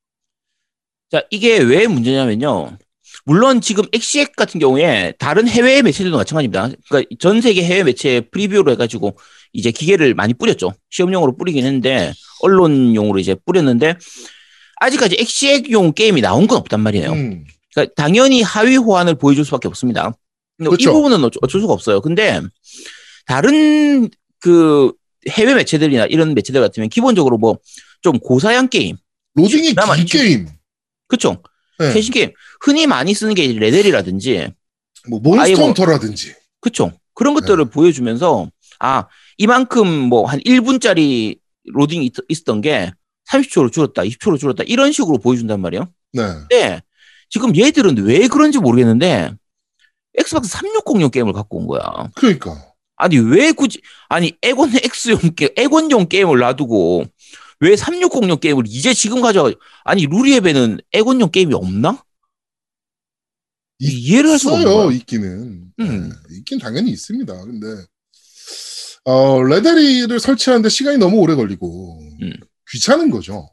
[1.12, 2.78] 자, 이게 왜 문제냐면요.
[3.26, 6.70] 물론 지금 엑시엑 같은 경우에 다른 해외 매체들도 마찬가지입니다.
[6.90, 9.18] 그러니까 전 세계 해외 매체 프리뷰로 해가지고
[9.54, 10.74] 이제 기계를 많이 뿌렸죠.
[10.90, 13.98] 시험용으로 뿌리긴 했는데 언론용으로 이제 뿌렸는데
[14.78, 17.12] 아직까지 엑시엑용 게임이 나온 건 없단 말이에요.
[17.14, 20.12] 음, 그러니까 당연히 하위 호환을 보여줄 수밖에 없습니다.
[20.58, 20.94] 근데 이 그렇죠.
[20.94, 22.02] 부분은 어쩔 수가 없어요.
[22.02, 22.42] 근데
[23.26, 24.92] 다른 그
[25.30, 27.58] 해외 매체들이나 이런 매체들 같으면 기본적으로 뭐
[28.02, 28.98] 좀 고사양 게임,
[29.34, 30.48] 로딩이 긴 게임,
[31.08, 31.42] 그쵸?
[31.80, 31.92] 네.
[31.92, 34.50] 최신 게임 흔히 많이 쓰는 게 레데리라든지
[35.10, 36.92] 뭐 몬스터 아예 뭐- 헌터라든지 그쵸?
[37.16, 37.42] 그런 네.
[37.42, 38.48] 것들을 보여주면서
[38.80, 39.08] 아
[39.40, 42.92] 이만큼 뭐 한 1분짜리 로딩이 있, 있었던 게
[43.32, 45.90] 30초로 줄었다, 20초로 줄었다 이런 식으로 보여준단 말이에요.
[46.14, 46.22] 네.
[46.48, 46.82] 근데
[47.32, 49.32] 지금 얘들은 왜 그런지 모르겠는데
[50.20, 51.82] 엑스박스 360용 게임을 갖고 온 거야.
[52.16, 52.56] 그러니까
[52.98, 57.06] 아니 왜 굳이 아니 엑원 X용 게 엑원용 게임을 놔두고
[57.62, 59.52] 왜 360용 게임을 이제 지금 가져가
[59.84, 62.04] 아니 루리웹에는 엑원용 게임이 없나?
[63.80, 64.92] 이해를 할 수가 거야.
[64.94, 66.10] 있기는 음.
[66.10, 67.34] 네, 있긴 당연히 있습니다.
[67.44, 67.68] 근데
[69.04, 72.34] 어 레데리를 설치하는데 시간이 너무 오래 걸리고 음.
[72.72, 73.50] 귀찮은 거죠.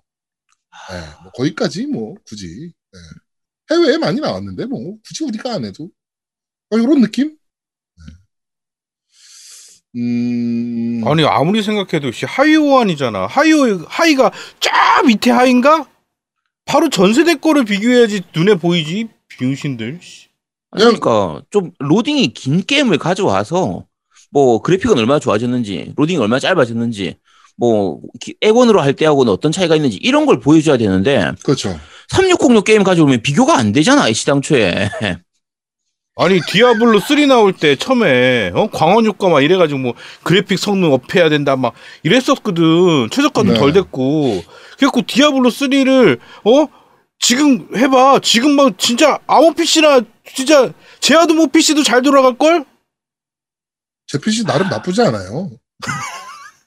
[0.91, 2.99] 네, 뭐 거기까지 뭐 굳이 네.
[3.73, 5.91] 해외에 많이 나왔는데 뭐 굳이 우리가 안 해도
[6.71, 7.37] 어, 이런 느낌?
[9.95, 10.01] 네.
[10.01, 13.27] 음 아니 아무리 생각해도 씨 하위 호환이잖아.
[13.27, 13.51] 하위
[13.87, 15.87] 하위가 쫙 밑에 하위인가?
[16.65, 19.09] 바로 전세대 거를 비교해야지 눈에 보이지.
[20.71, 23.85] 그냥- 그러니까 좀 로딩이 긴 게임을 가져와서
[24.31, 27.17] 뭐 그래픽은 얼마나 좋아졌는지 로딩이 얼마나 짧아졌는지
[27.59, 31.79] 뭐 기- 엑원으로 할 때하고는 어떤 차이가 있는지 이런 걸 보여줘야 되는데 그렇죠.
[32.11, 34.89] 360용 게임 가져오면 비교가 안 되잖아 애시당초에
[36.17, 38.69] 아니 디아블로 3 나올 때 처음에 어?
[38.71, 41.73] 광원 효과 막 이래가지고 뭐 그래픽 성능 업해야 된다 막
[42.03, 43.59] 이랬었거든 최적화도 네.
[43.59, 44.43] 덜 됐고
[44.77, 46.69] 그래갖고 디아블로 3를 어
[47.19, 50.01] 지금 해봐 지금 막 진짜 아무 PC나
[50.35, 50.71] 진짜
[51.01, 52.65] 제아드모 PC도 잘 돌아갈 걸
[54.13, 55.49] 제 PC 나름 나쁘지 않아요.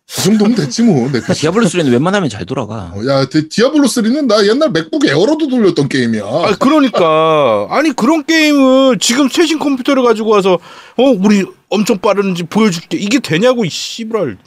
[0.07, 1.41] 그 정도면 됐지 뭐내 PC.
[1.41, 5.89] 디아블로 3는 웬만하면 잘 돌아가 어, 야, 디- 디아블로 3는 나 옛날 맥북 에어로도 돌렸던
[5.89, 6.23] 게임이야.
[6.23, 10.53] 아 그러니까 아니 그런 게임을 지금 최신 컴퓨터를 가지고 와서
[10.97, 14.37] 어 우리 엄청 빠른지 보여줄게 이게 되냐고 이 씨발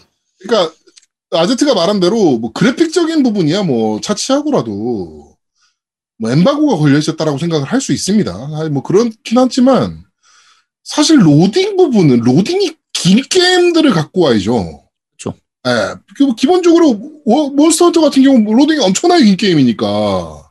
[0.40, 0.72] 그러니까
[1.32, 5.36] 아제트가 말한 대로 뭐 그래픽적인 부분이야 뭐 차치하고라도
[6.20, 8.32] 뭐 엠바고가 걸려 있었다라고 생각을 할 수 있습니다.
[8.60, 10.04] 아니, 뭐 그렇긴 하지만
[10.84, 14.84] 사실 로딩 부분은 로딩이 긴 게임들을 갖고 와야죠.
[15.68, 20.42] 예, 그뭐 기본적으로 워- 몬스터 헌터 같은 경우 로딩이 엄청나게 긴 게임이니까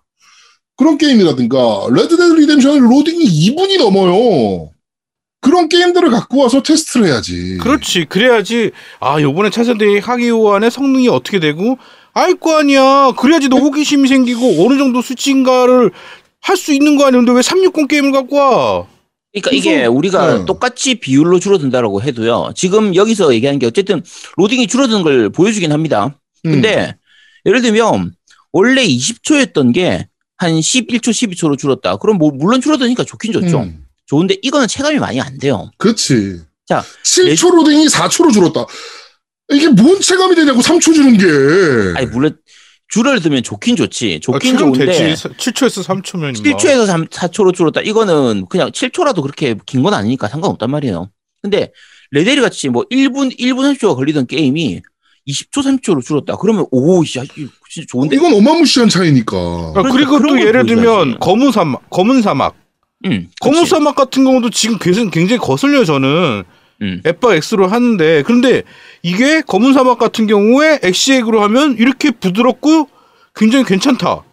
[0.77, 4.69] 그런 게임이라든가 레드 데드 리뎀션은 로딩이 2분이 넘어요.
[5.41, 7.57] 그런 게임들을 갖고 와서 테스트를 해야지.
[7.61, 8.05] 그렇지.
[8.05, 11.77] 그래야지 아 요번에 차세대 하기호환의 성능이 어떻게 되고
[12.13, 13.11] 알거 아니야.
[13.17, 15.91] 그래야지 너 호기심이 생기고 어느 정도 수치인가를
[16.41, 17.19] 할 수 있는 거 아니야.
[17.19, 18.87] 근데 왜 360 게임을 갖고 와?
[19.41, 20.45] 그러니까 이게 우리가 네.
[20.45, 24.03] 똑같이 비율로 줄어든다라고 해도요 지금 여기서 얘기하는 게 어쨌든
[24.37, 26.51] 로딩이 줄어드는 걸 보여주긴 합니다 음.
[26.51, 26.95] 근데
[27.45, 28.13] 예를 들면
[28.51, 31.97] 원래 20초였던 게 한 11초, 12초로 줄었다.
[31.97, 33.61] 그럼 뭐 물론 줄어드니까 좋긴 좋죠.
[33.61, 33.83] 음.
[34.05, 35.71] 좋은데 이거는 체감이 많이 안 돼요.
[35.77, 36.41] 그렇지.
[36.65, 38.65] 자, 7초 로딩이 4초로 줄었다.
[39.49, 41.97] 이게 뭔 체감이 되냐고 3초 주는 게.
[41.97, 42.37] 아니 물론
[42.89, 44.19] 줄어들면 좋긴 좋지.
[44.21, 45.03] 좋긴 아, 좋은데 되지.
[45.27, 47.81] 7초에서 3초면 7초에서 3, 4초로 줄었다.
[47.81, 51.09] 이거는 그냥 7초라도 그렇게 긴 건 아니니까 상관없단 말이에요.
[51.41, 51.71] 근데
[52.11, 54.81] 레데리 같이 뭐 1분 1분 30초가 걸리던 게임이
[55.27, 56.37] 20초 30초로 줄었다.
[56.37, 58.15] 그러면 오, 씨, 이거 진짜 좋은데.
[58.15, 59.35] 이건 어마무시한 차이니까.
[59.37, 60.65] 아, 그러니까 그리고 또걸 예를.
[60.65, 62.55] 들면 검은 사막, 검은 사막,
[63.05, 63.69] 음, 검은 그치.
[63.71, 66.43] 사막 같은 경우도 지금 굉장히 굉장히 거슬려 요 저는
[66.81, 67.01] 음.
[67.05, 68.63] 에빠 X로 하는데 그런데
[69.01, 72.89] 이게 검은 사막 같은 경우에 엑시액으로 하면 이렇게 부드럽고
[73.35, 74.23] 굉장히 괜찮다.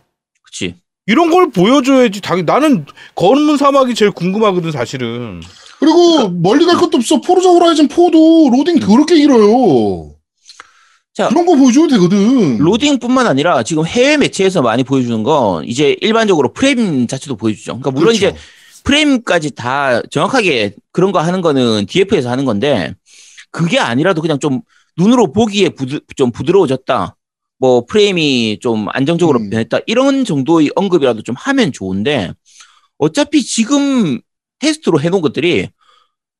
[0.43, 0.77] 그치.
[1.07, 2.21] 이런 걸 보여줘야지.
[2.21, 5.43] 당연 나는 검은 사막이 제일 궁금하거든 사실은.
[5.79, 7.21] 그리고 멀리 갈 것도 없어.
[7.21, 10.05] 포르자 호라이즌 4도 로딩 그렇게 길어요.
[10.05, 10.11] 음.
[11.13, 12.59] 자, 그런 거 보여줘도 되거든.
[12.59, 17.79] 로딩뿐만 아니라 지금 해외 매체에서 많이 보여주는 건 이제 일반적으로 프레임 자체도 보여주죠.
[17.79, 18.17] 그러니까 물론 그렇죠.
[18.17, 18.37] 이제
[18.85, 22.95] 프레임까지 다 정확하게 그런 거 하는 거는 DF에서 하는 건데
[23.51, 24.61] 그게 아니라도 그냥 좀
[24.97, 27.17] 눈으로 보기에 부드, 좀 부드러워졌다.
[27.59, 29.51] 뭐 프레임이 좀 안정적으로 음.
[29.51, 29.79] 변했다.
[29.87, 32.33] 이런 정도의 언급이라도 좀 하면 좋은데
[32.99, 34.21] 어차피 지금
[34.59, 35.69] 테스트로 해놓은 것들이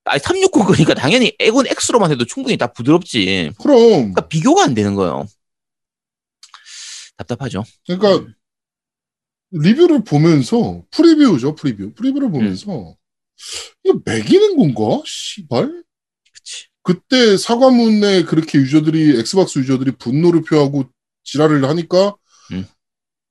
[0.05, 3.53] 아니 360 그러니까 당연히 에곤 X로만 해도 충분히 다 부드럽지.
[3.59, 3.79] 그럼.
[3.79, 5.27] 그러니까 비교가 안 되는 거예요.
[7.17, 7.65] 답답하죠.
[7.87, 8.33] 그러니까
[9.51, 11.93] 리뷰를 보면서 프리뷰죠, 프리뷰.
[11.95, 12.97] 프리뷰를 보면서
[13.85, 15.03] 이거 매기는 건가?
[15.07, 15.85] 씨발.
[16.33, 16.67] 그치.
[16.83, 20.85] 그때 사과문에 그렇게 유저들이 엑스박스 유저들이 분노를 표하고
[21.23, 22.15] 지랄을 하니까
[22.53, 22.67] 음.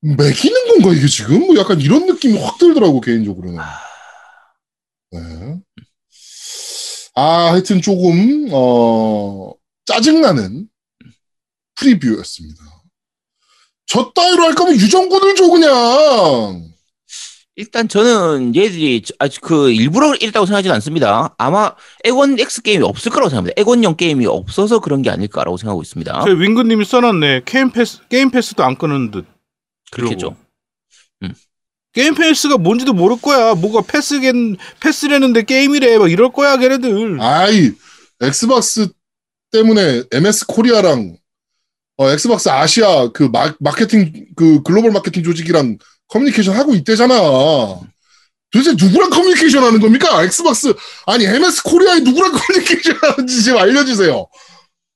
[0.02, 1.48] 매기는 건가 이게 지금?
[1.48, 3.60] 뭐 약간 이런 느낌이 확 들더라고 개인적으로는.
[3.60, 3.80] 아,
[5.12, 5.62] 네.
[7.16, 9.54] 아 하여튼 조금 어
[9.86, 10.68] 짜증나는
[11.76, 12.64] 프리뷰였습니다.
[13.86, 16.70] 저 따위로 할 거면 유정군을 줘 그냥.
[17.56, 21.36] 일단 저는 얘들이 저- 아주 그 일부러 이랬다고 생각하지는 않습니다.
[21.38, 23.54] 아마 엑원 X 게임이 없을 거라고 생각합니다.
[23.62, 26.24] 엑원용 게임이 없어서 그런 게 아닐까라고 생각하고 있습니다.
[26.26, 27.42] 저 윙그님이 써놨네.
[27.46, 29.26] 게임 패스 게임 패스도 안 끊은 듯.
[29.92, 30.36] 그렇겠죠.
[31.94, 33.54] 게임 패스가 뭔지도 모를 거야.
[33.54, 36.00] 뭐가 패스긴 패스라는데 게임이래.
[36.00, 37.22] 막 이럴 거야, 걔네들.
[37.22, 37.72] 아이
[38.20, 38.88] 엑스박스
[39.52, 41.18] 때문에 MS 코리아랑
[41.98, 45.78] 어, 엑스박스 아시아 그 마, 마케팅 그 글로벌 마케팅 조직이랑
[46.08, 47.14] 커뮤니케이션 하고 있대잖아.
[48.52, 50.24] 도대체 누구랑 커뮤니케이션 하는 겁니까?
[50.24, 50.74] 엑스박스
[51.08, 54.28] 아니 MS 코리아에 누구랑 커뮤니케이션 하는지 좀 알려주세요.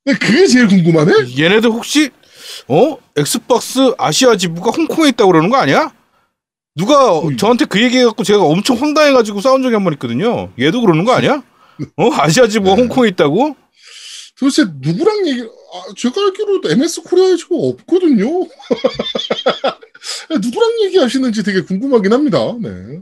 [0.06, 1.12] 근데 그게 제일 궁금하네.
[1.38, 2.10] 얘네들 혹시
[2.68, 5.92] 어 엑스박스 아시아 지부가 홍콩에 있다고 그러는 거 아니야?
[6.76, 7.36] 누가 음.
[7.38, 10.52] 저한테 그 얘기해갖고 제가 엄청 황당해가지고 싸운 적이 한 번 있거든요.
[10.60, 11.42] 얘도 그러는 거 아니야?
[11.98, 12.82] 어 아시아 지부가 네.
[12.82, 13.56] 홍콩에 있다고?
[14.40, 15.42] 도대체 누구랑 얘기?
[15.42, 18.28] 아, 제가 알기로 MS 코리아에 지금 없거든요.
[20.30, 22.38] 누구랑 얘기하시는지 되게 궁금하긴 합니다.
[22.62, 23.00] 네.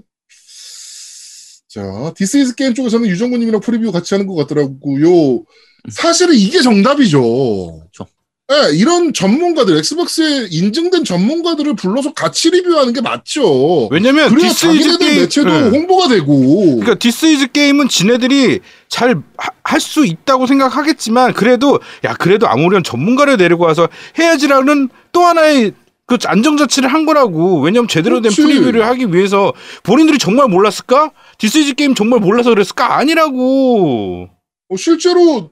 [1.68, 5.44] 자, 디스이즈 게임 쪽에서는 유정구님이랑 프리뷰 같이 하는 것 같더라고요.
[5.92, 7.80] 사실은 이게 정답이죠.
[7.80, 8.08] 그렇죠.
[8.48, 13.88] 네, 이런 전문가들, 엑스박스에 인증된 전문가들을 불러서 같이 리뷰하는 게 맞죠.
[13.88, 15.70] 왜냐면 그래야 디스이즈 자기네들 게임 매체도 네.
[15.70, 16.76] 홍보가 되고.
[16.76, 19.22] 그러니까 디스이즈 게임은 지네들이 잘
[19.64, 25.74] 할 수 있다고 생각하겠지만 그래도 야 그래도 아무런 전문가를 데리고 와서 해야지라는 또 하나의
[26.06, 28.42] 그 안정 자체를 한 거라고 왜냐면 제대로 된 그렇지.
[28.44, 29.54] 프리뷰를 하기 위해서
[29.84, 34.30] 본인들이 정말 몰랐을까 디스이즈 게임 정말 몰라서 그랬을까 아니라고
[34.70, 35.50] 어, 실제로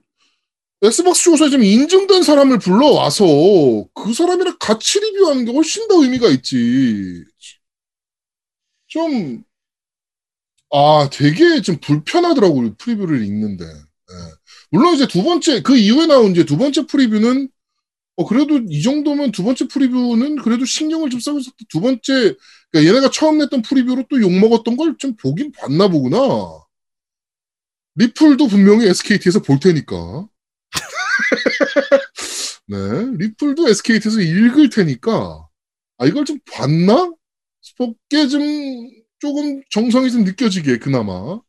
[0.83, 3.25] 엑스박스 쪽에서 좀 인증된 사람을 불러와서
[3.93, 7.23] 그 사람이랑 같이 리뷰하는 게 훨씬 더 의미가 있지.
[8.87, 9.43] 좀,
[10.71, 12.75] 아, 되게 좀 불편하더라고요.
[12.77, 13.63] 프리뷰를 읽는데.
[13.65, 14.13] 예.
[14.71, 17.49] 물론 이제 두 번째, 그 이후에 나온 이제 두 번째 프리뷰는,
[18.17, 21.55] 어, 그래도 이 정도면 두 번째 프리뷰는 그래도 신경을 좀 썼다.
[21.69, 22.35] 두 번째,
[22.71, 26.19] 그러니까 얘네가 처음 냈던 프리뷰로 또 욕먹었던 걸 좀 보긴 봤나 보구나.
[27.95, 30.27] 리플도 분명히 SKT에서 볼 테니까.
[32.67, 32.77] 네,
[33.17, 35.47] 리플도 SKT에서 읽을 테니까.
[35.97, 37.11] 아, 이걸 좀 봤나?
[37.61, 38.41] 싶게 좀,
[39.19, 41.39] 조금 정성이 좀 느껴지게, 그나마.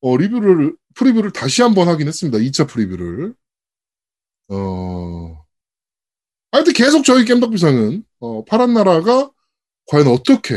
[0.00, 2.38] 어, 리뷰를, 프리뷰를 다시 한번 하긴 했습니다.
[2.38, 3.34] 2차 프리뷰를.
[4.48, 5.44] 어,
[6.52, 9.30] 하여튼 계속 저희 겜덕비상은, 어, 파란 나라가
[9.86, 10.56] 과연 어떻게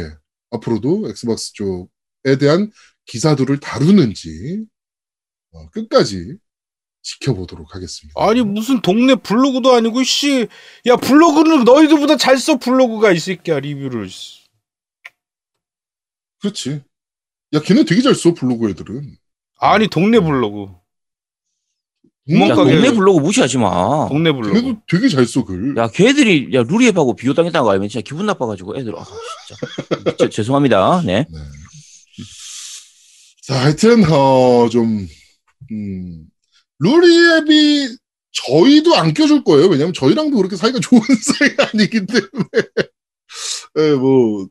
[0.52, 2.72] 앞으로도 엑스박스 쪽에 대한
[3.06, 4.66] 기사들을 다루는지,
[5.52, 6.38] 어, 끝까지
[7.08, 8.14] 지켜보도록 하겠습니다.
[8.22, 10.48] 아니 무슨 동네 블로그도 아니고 씨
[10.86, 14.40] 야 블로그는 너희들보다 잘 써 블로그가 이 새끼야 리뷰를 씨.
[16.42, 16.82] 그렇지.
[17.54, 19.16] 야, 걔네 되게 잘 써, 블로그 애들은.
[19.60, 20.74] 아니 동네 블로그
[22.30, 22.56] 야.
[22.56, 24.08] 동네 블로그 무시하지 마.
[24.10, 25.76] 동네 블로그 걔네도 되게 잘 써, 글.
[25.78, 29.06] 야, 걔들이 야 루리앱하고 비교당했다는 거 알면 진짜 기분 나빠가지고 애들 아
[29.48, 31.02] 진짜 저- 죄송합니다.
[31.06, 31.26] 네.
[31.30, 31.40] 네.
[33.44, 35.08] 자, 하여튼, 어, 좀,
[35.72, 36.26] 음,
[36.80, 37.98] 루리앱이
[38.32, 39.68] 저희도 안 껴줄 거예요.
[39.68, 41.02] 왜냐면 저희랑도 그렇게 사이가 좋은
[41.40, 42.50] 사이가 아니기 때문에.
[43.80, 44.48] 예, 뭐,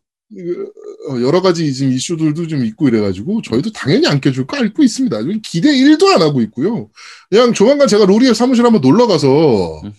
[1.08, 5.18] 어, 여러 가지 지금 이슈들도 좀 있고 이래가지고 저희도 당연히 안 껴줄 거 알고 있습니다.
[5.42, 6.90] 기대 1도 안 하고 있고요.
[7.30, 9.92] 그냥 조만간 제가 루리앱 사무실 한번 놀러 가서, 음.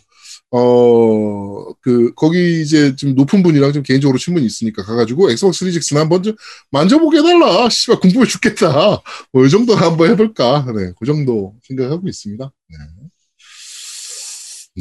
[0.51, 6.23] 어, 그, 거기 이제 좀 높은 분이랑 좀 개인적으로 친분이 있으니까 가가지고 엑스박스 360나 한번
[6.23, 6.35] 좀
[6.71, 7.67] 만져보게 해달라.
[7.69, 9.01] 씨발, 궁금해 죽겠다.
[9.33, 10.65] 뭐, 이 정도는 한번 해볼까.
[10.75, 12.51] 네, 그 정도 생각하고 있습니다.
[12.69, 12.77] 네.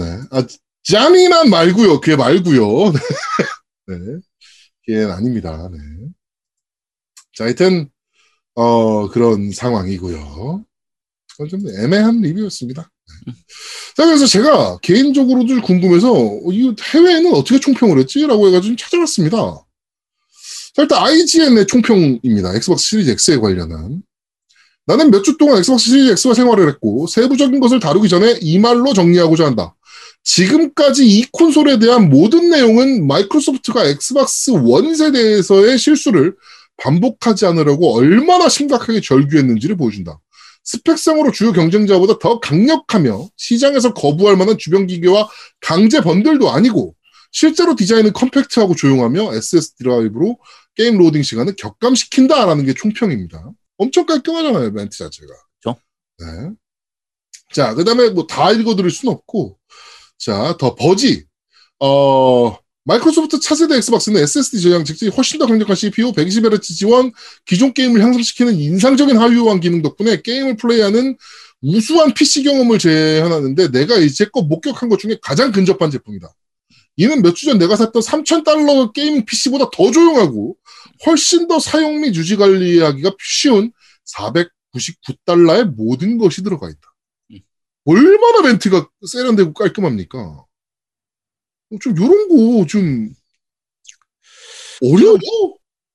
[0.05, 0.21] 네.
[0.31, 0.47] 아,
[0.85, 2.01] 짠이난 말고요.
[2.01, 2.93] 걔 말고요.
[3.89, 3.97] 네.
[4.87, 5.69] 걔는 아닙니다.
[5.73, 5.79] 네.
[7.35, 7.91] 자, 하여튼,
[8.55, 10.65] 어, 그런 상황이고요.
[11.51, 12.91] 좀 애매한 리뷰였습니다.
[13.27, 13.33] 네.
[13.97, 18.21] 자, 그래서 제가 개인적으로도 궁금해서, 어, 이 해외에는 어떻게 총평을 했지?
[18.27, 19.37] 라고 해가지고 좀 찾아봤습니다.
[20.75, 22.55] 자, 일단 IGN의 총평입니다.
[22.55, 24.03] 엑스박스 시리즈 X에 관련한.
[24.87, 28.93] 나는 몇 주 동안 엑스박스 시리즈 X와 생활을 했고, 세부적인 것을 다루기 전에 이 말로
[28.93, 29.75] 정리하고자 한다.
[30.23, 36.35] 지금까지 이 콘솔에 대한 모든 내용은 마이크로소프트가 엑스박스 원 세대에서의 실수를
[36.79, 40.21] 반복하지 않으려고 얼마나 심각하게 절규했는지를 보여준다.
[40.67, 45.29] 스펙상으로 주요 경쟁자보다 더 강력하며 시장에서 거부할 만한 주변 기계와
[45.61, 46.95] 강제 번들도 아니고
[47.33, 50.39] 실제로 디자인은 컴팩트하고 조용하며 SS 드라이브로
[50.75, 53.53] 게임 로딩 시간을 격감시킨다라는 게 총평입니다.
[53.79, 55.33] 엄청 깔끔하잖아요, 멘트 자체가.
[55.59, 55.77] 그쵸.
[56.19, 56.51] 네.
[57.53, 59.59] 자, 그 다음에 뭐 다 읽어드릴 순 없고,
[60.19, 61.25] 자, 더 버지.
[61.81, 67.13] 어, 마이크로소프트 차세대 엑스박스는 SSD 저장 장치 훨씬 더 강력한 CPU, 120Hz 지원,
[67.45, 71.17] 기존 게임을 향상시키는 인상적인 하위호환 기능 덕분에 게임을 플레이하는
[71.63, 76.29] 우수한 PC 경험을 제안하는데 내가 이제껏 목격한 것 중에 가장 근접한 제품이다.
[76.99, 80.57] 이는 몇 주 전 내가 샀던 3,000달러 게이밍 PC보다 더 조용하고
[81.07, 83.73] 훨씬 더 사용 및 유지 관리하기가 쉬운
[84.17, 86.81] 499달러의 모든 것이 들어가 있다.
[87.33, 87.41] 음.
[87.85, 90.45] 얼마나 멘트가 세련되고 깔끔합니까?
[91.73, 93.11] 어, 좀 요런 거 좀
[94.83, 95.19] 어려워.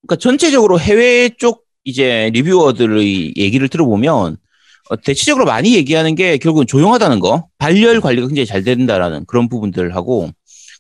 [0.02, 4.38] 그러니까 전체적으로 해외 쪽 이제 리뷰어들의 얘기를 들어보면
[4.90, 10.32] 어, 대체적으로 많이 얘기하는 게 결국은 조용하다는 거, 발열 관리가 굉장히 잘 된다라는 그런 부분들하고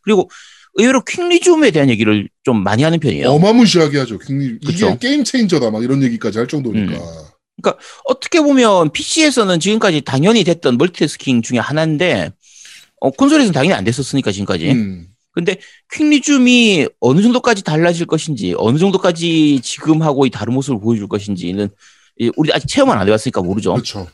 [0.03, 0.29] 그리고
[0.75, 3.29] 의외로 퀵리즘에 대한 얘기를 좀 많이 하는 편이에요.
[3.29, 4.17] 어마무시하게 하죠.
[4.17, 4.97] 굉장히 이게 그쵸.
[4.99, 6.93] 게임 체인저다 막 이런 얘기까지 할 정도니까.
[6.93, 7.71] 음.
[8.05, 12.31] 어떻게 보면 PC에서는 지금까지 당연히 됐던 멀티태스킹 중에 하나인데
[13.01, 14.71] 어, 콘솔에서는 당연히 안 됐었으니까 지금까지.
[14.71, 15.07] 음.
[15.33, 15.57] 근데
[15.93, 21.69] 퀵리즘이 어느 정도까지 달라질 것인지 어느 정도까지 지금 하고 이 다른 모습을 보여줄 것인지는
[22.19, 23.73] 이 우리 아직 체험은 안 해봤으니까 모르죠.
[23.73, 24.07] 그렇죠.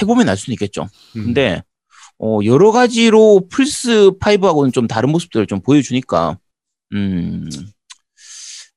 [0.00, 0.88] 해보면 알 수는 있겠죠.
[1.16, 1.24] 음.
[1.26, 1.62] 근데
[2.18, 6.38] 어, 여러 가지로 플스 5하고는 좀 다른 모습들을 좀 보여주니까
[6.94, 7.48] 음,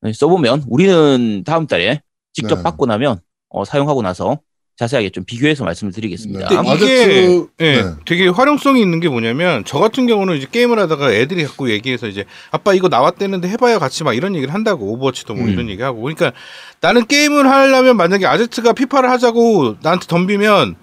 [0.01, 2.01] 네, 써보면 우리는 다음 달에
[2.33, 2.63] 직접 네.
[2.63, 4.39] 받고 나면 어, 사용하고 나서
[4.77, 6.49] 자세하게 좀 비교해서 말씀을 드리겠습니다.
[6.49, 6.75] 네.
[6.75, 7.83] 이게 예, 네.
[8.05, 12.25] 되게 활용성이 있는 게 뭐냐면 저 같은 경우는 이제 게임을 하다가 애들이 자꾸 얘기해서 이제
[12.51, 15.49] 아빠 이거 나왔대는데 해봐요 같이 막 이런 얘기를 한다고 오버워치도 뭐 음.
[15.49, 16.31] 이런 얘기하고 그러니까
[16.79, 20.75] 나는 게임을 하려면 만약에 아제트가 피파를 하자고 나한테 덤비면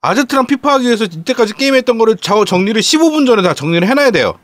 [0.00, 4.38] 아제트랑 피파 하기 위해서 이때까지 게임했던 거를 좌우 정리를 15분 전에 다 정리를 해놔야 돼요.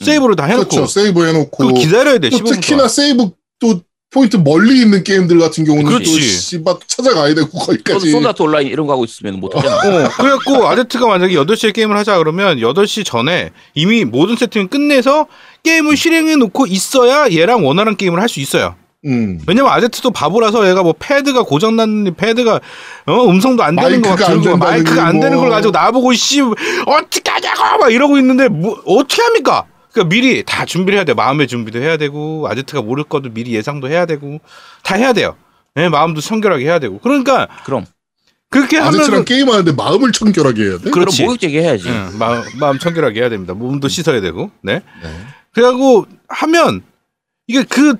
[0.00, 0.04] 음.
[0.04, 0.86] 세이브로 다 해놓고 그렇죠.
[0.86, 1.74] 세이브 해놓고.
[1.74, 2.30] 기다려야 돼.
[2.30, 2.88] 또 15분 특히나 동안.
[2.88, 3.80] 세이브 또
[4.12, 6.20] 포인트 멀리 있는 게임들 같은 경우는 또 그렇지.
[6.20, 8.10] 씨발 찾아가야 되고 거기까지.
[8.10, 9.76] 소드 아트 온라인 이런 거 하고 있으면 못 하잖아.
[9.76, 15.26] 어, 그래갖고 아제트가 만약에 8시에 게임을 하자 그러면 8시 전에 이미 모든 세팅을 끝내서
[15.62, 18.74] 게임을 실행해 놓고 있어야 얘랑 원활한 게임을 할 수 있어요.
[19.04, 19.40] 음.
[19.48, 22.60] 왜냐면 아제트도 바보라서 얘가 뭐 패드가 고장났는데 패드가
[23.06, 25.24] 어, 음성도 안 되는 거 마이크가 안 들고 된다는 마이크가 안 뭐.
[25.24, 26.40] 되는 걸 가지고 나보고 씨
[26.86, 29.64] 어떻게 하냐고 막 이러고 있는데 뭐 어떻게 합니까?
[29.92, 31.14] 그러니까 미리 다 준비를 해야 돼요.
[31.14, 34.40] 마음의 준비도 해야 되고 아제트가 모를 것도 미리 예상도 해야 되고
[34.82, 35.36] 다 해야 돼요.
[35.76, 36.98] 예, 마음도 청결하게 해야 되고.
[36.98, 37.84] 그러니까 그럼
[38.50, 40.84] 그렇게 하면 게임하는데 마음을 청결하게 해야 돼?
[40.84, 41.18] 그- 그렇지.
[41.18, 41.88] 그럼 목욕제기 해야지.
[41.88, 43.54] 응, 마음, 마음 청결하게 해야 됩니다.
[43.54, 44.50] 몸도 씻어야 되고.
[44.62, 44.82] 네.
[45.02, 45.10] 네.
[45.52, 46.82] 그래갖고 하면
[47.46, 47.94] 이게 그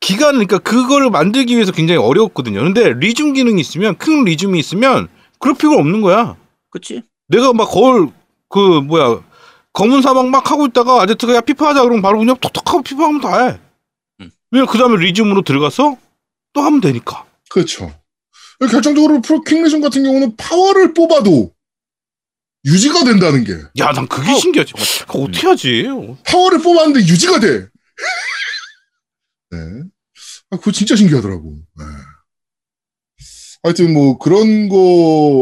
[0.00, 2.60] 기간 그러니까 그거를 만들기 위해서 굉장히 어려웠거든요.
[2.60, 6.36] 근데 resume 기능이 있으면 quick resume이 있으면 그럴 필요가 없는 거야.
[6.70, 7.02] 그치?
[7.28, 8.08] 내가 막 거울
[8.48, 9.20] 그 뭐야
[9.72, 13.04] 검은 사막 막 하고 있다가 아제트가 야 피파 하자 그러면 바로 그냥 톡톡 하고 피파
[13.04, 13.58] 하면 다 해.
[14.20, 14.30] 음.
[14.50, 15.96] 왜냐 그 다음에 resume으로 들어가서
[16.52, 17.24] 또 하면 되니까.
[17.50, 17.92] 그렇죠.
[18.70, 21.52] 결정적으로 프로 quick resume 같은 경우는 파워를 뽑아도
[22.64, 24.72] 유지가 된다는 게 야 난 그게 신기하지.
[25.06, 25.84] 그거 어떻게 하지?
[26.24, 27.66] 파워를 뽑았는데 유지가 돼.
[29.50, 29.58] 네.
[30.50, 31.56] 아, 그거 진짜 신기하더라고.
[31.78, 31.84] 네.
[33.64, 34.76] 하여튼 뭐 그런 거,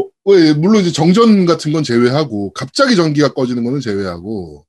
[0.04, 0.09] 왜
[0.54, 4.66] 물론 이제 정전 같은 건 제외하고 갑자기 전기가 꺼지는 거는 제외하고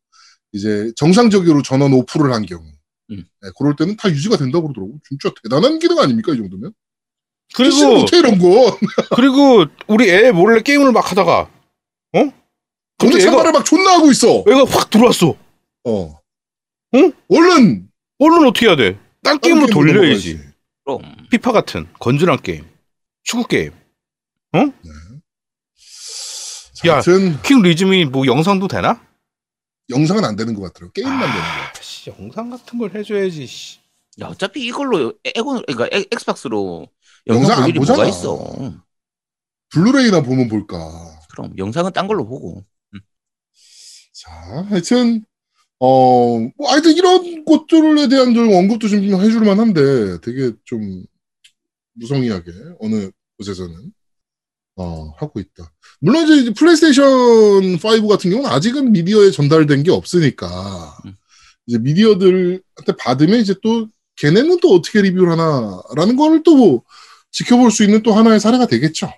[0.53, 2.63] 이제 정상적으로 전원 오프를 한 경우,
[3.11, 3.23] 음.
[3.41, 4.99] 네, 그럴 때는 다 유지가 된다고 그러더라고.
[5.07, 6.73] 진짜 대단한 기능 아닙니까 이 정도면?
[7.53, 8.77] 그리고 못해 이런 거.
[9.15, 11.49] 그리고 우리 애 몰래 게임을 막 하다가
[12.13, 12.33] 어?
[12.97, 14.43] 근데 참가를 막 존나 하고 있어.
[14.47, 15.35] 애가 확 들어왔어.
[15.85, 16.19] 어.
[16.95, 17.11] 응?
[17.29, 18.93] 얼른 얼른 어떻게 해야 돼?
[19.23, 20.33] 딴 다른 게임으로 게임으로 돌려야지.
[20.33, 20.51] 넘어가야지.
[20.83, 21.27] 그럼.
[21.29, 22.65] 피파 같은 건전한 게임,
[23.23, 23.71] 축구 게임.
[24.53, 24.71] 자,
[26.87, 26.93] 야.
[26.95, 29.01] 하여튼 Quick Resume이 뭐 영상도 되나?
[29.89, 30.91] 영상은 안 되는 것 같더라고.
[30.93, 31.39] 게임만 되는 거.
[31.41, 33.45] 아, 씨, 영상 같은 걸 해줘야지.
[33.45, 33.79] 씨.
[34.21, 36.87] 야, 어차피 이걸로 액원 그러니까 엑- 엑스박스로
[37.27, 37.97] 영상 안볼 일이 보잖아.
[38.03, 38.81] 뭐가 있어.
[39.69, 40.77] 블루레이나 보면 볼까.
[41.31, 42.65] 그럼 영상은 딴 걸로 보고.
[44.13, 44.31] 자,
[44.69, 45.25] 하여튼
[45.79, 51.03] 어, 뭐 하여튼 이런 것들에 대한 좀 언급도 좀 해줄 만한데 되게 좀
[51.93, 53.91] 무성의하게 어느 곳에서는
[54.81, 55.71] 어, 하고 있다.
[55.99, 57.05] 물론 이제 플레이스테이션
[57.83, 61.15] 5 같은 경우는 아직은 미디어에 전달된 게 없으니까 음.
[61.67, 66.83] 이제 미디어들한테 받으면 이제 또 걔네는 또 어떻게 리뷰를 하나라는 거를 또
[67.31, 69.11] 지켜볼 수 있는 또 하나의 사례가 되겠죠.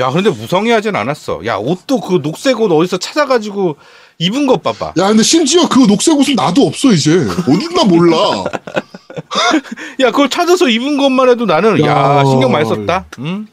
[0.00, 1.46] 야, 근데 무성의하진 않았어.
[1.46, 3.76] 야, 옷도 그 녹색 옷 어디서 찾아가지고
[4.18, 4.94] 입은 것 봐봐.
[4.98, 7.16] 야, 근데 심지어 그 녹색 옷은 나도 없어, 이제.
[7.16, 8.16] 어딨나 몰라.
[10.00, 12.24] 야, 그걸 찾아서 입은 것만 해도 나는 야, 야.
[12.24, 13.06] 신경 많이 썼다.
[13.20, 13.46] 응?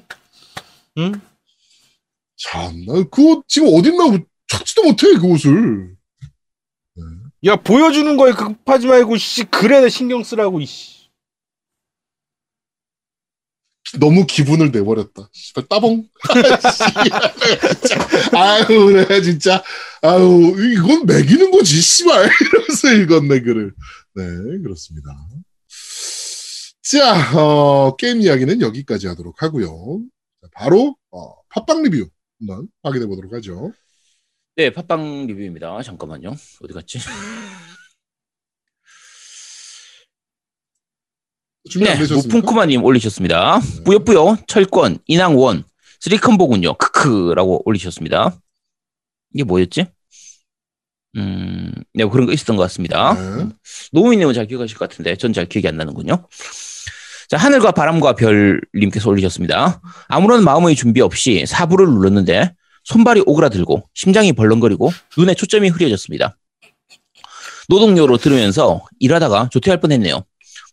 [0.97, 1.13] 응?
[2.37, 5.95] 참, 나 그거 지금 어딨나 찾지도 못해, 그 옷을.
[7.45, 11.01] 야, 보여주는 거에 급하지 말고 씨, 그래 신경 쓰라고 이씨.
[13.99, 15.29] 너무 기분을 내버렸다.
[15.33, 16.07] 씨발, 따봉.
[18.33, 19.61] 아유, 내가 진짜,
[20.01, 22.29] 아유, 이건 매기는 거지, 씨발.
[22.41, 23.73] 이러면서 읽었네, 글을.
[24.15, 24.23] 네,
[24.63, 25.09] 그렇습니다.
[26.83, 29.99] 자, 어, 게임 이야기는 여기까지 하도록 하고요.
[30.53, 32.07] 자, 바로, 어, 팟빵 리뷰
[32.39, 33.71] 한번 확인해 보도록 하죠.
[34.55, 35.81] 네, 팟빵 리뷰입니다.
[35.81, 36.35] 잠깐만요.
[36.63, 36.99] 어디 갔지?
[41.79, 41.95] 네?
[41.95, 43.59] 무풍쿠마님 올리셨습니다.
[43.59, 43.83] 네.
[43.83, 45.63] 뿌요뿌요, 철권, 인왕원,
[45.99, 46.73] 쓰리컴보군요.
[46.77, 48.35] 크크라고 올리셨습니다.
[49.33, 49.85] 이게 뭐였지?
[51.17, 53.13] 음, 네, 그런 거 있었던 것 같습니다.
[53.13, 53.49] 네.
[53.91, 56.27] 노우미님은 잘 기억하실 것 같은데, 전 잘 기억이 안 나는군요.
[57.31, 59.81] 자, 하늘과 바람과 별님께서 올리셨습니다.
[60.09, 62.53] 아무런 마음의 준비 없이 사부를 눌렀는데,
[62.83, 66.37] 손발이 오그라들고, 심장이 벌렁거리고, 눈에 초점이 흐려졌습니다.
[67.69, 70.25] 노동요로 들으면서 일하다가 조퇴할 뻔했네요.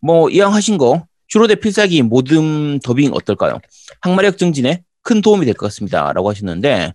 [0.02, 3.60] 뭐, 이왕 하신 거, 주로 대 필살기 모듬 더빙 어떨까요?
[4.00, 6.12] 항마력 증진에 큰 도움이 될 것 같습니다.
[6.12, 6.92] 라고 하시는데,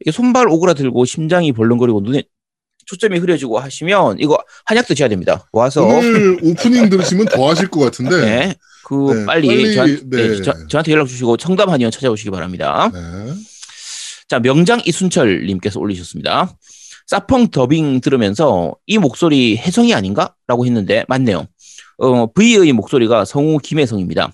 [0.00, 2.24] 이게 손발 오그라들고, 심장이 벌렁거리고, 눈에
[2.86, 5.46] 초점이 흐려지고 하시면, 이거 한약 드셔야 됩니다.
[5.52, 8.20] 와서, 오늘 오프닝 들으시면 더 하실 것 같은데.
[8.20, 10.28] 네, 그 네, 빨리, 빨리, 저한, 네.
[10.28, 12.90] 네, 저, 저한테 연락 주시고 청담 한의원 찾아오시기 바랍니다.
[12.92, 13.34] 네.
[14.28, 16.56] 자, 명장 이순철 님께서 올리셨습니다.
[17.06, 20.34] 사펑 더빙 들으면서 이 목소리 혜성이 아닌가?
[20.48, 21.46] 라고 했는데 맞네요.
[21.98, 24.32] 어, V의 목소리가 성우 김혜성입니다.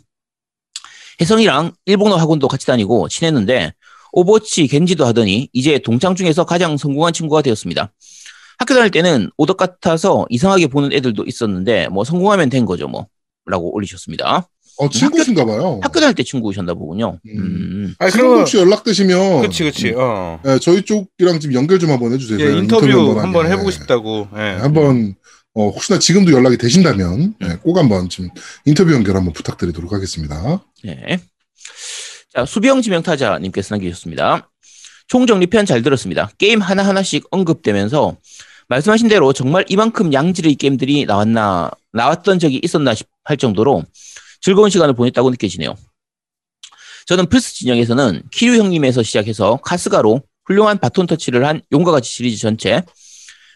[1.20, 3.74] 혜성이랑 일본어 학원도 같이 다니고 친했는데
[4.12, 7.92] 오버워치 겐지도 하더니 이제 동창 중에서 가장 성공한 친구가 되었습니다.
[8.62, 13.08] 학교 다닐 때는 오덕 같아서 이상하게 보는 애들도 있었는데 뭐 성공하면 된 거죠 뭐
[13.44, 14.48] 라고 올리셨습니다.
[14.78, 15.80] 어, 친구신가 봐요.
[15.82, 17.18] 학교 다닐 때 친구셨나 보군요.
[17.26, 17.36] 음.
[17.36, 17.94] 음.
[17.98, 19.42] 아니, 친구 그러면, 혹시 연락 되시면.
[19.42, 20.40] 그치, 그치, 어.
[20.44, 22.38] 네, 저희 쪽이랑 좀 연결 좀 한번 해주세요.
[22.38, 23.50] 예, 저희가 인터뷰 한번.
[23.50, 24.28] 해보고 싶다고.
[24.34, 24.38] 예.
[24.38, 25.16] 네, 한번
[25.54, 28.28] 어, 혹시나 지금도 연락이 되신다면 네, 꼭 한번 좀
[28.64, 30.62] 인터뷰 연결 한번 부탁드리도록 하겠습니다.
[30.84, 31.18] 네.
[32.32, 34.48] 자, 수병 지명타자님께서 남기셨습니다.
[35.08, 36.30] 총정리편 잘 들었습니다.
[36.38, 38.16] 게임 하나 하나씩 언급되면서
[38.68, 43.84] 말씀하신 대로 정말 이만큼 양질의 게임들이 나왔나, 나왔던 적이 있었나 싶- 할 정도로
[44.40, 45.74] 즐거운 시간을 보냈다고 느껴지네요.
[47.06, 52.82] 저는 플스 진영에서는 키류 형님에서 시작해서 카스가로 훌륭한 바톤 터치를 한 용과 같이 시리즈 전체,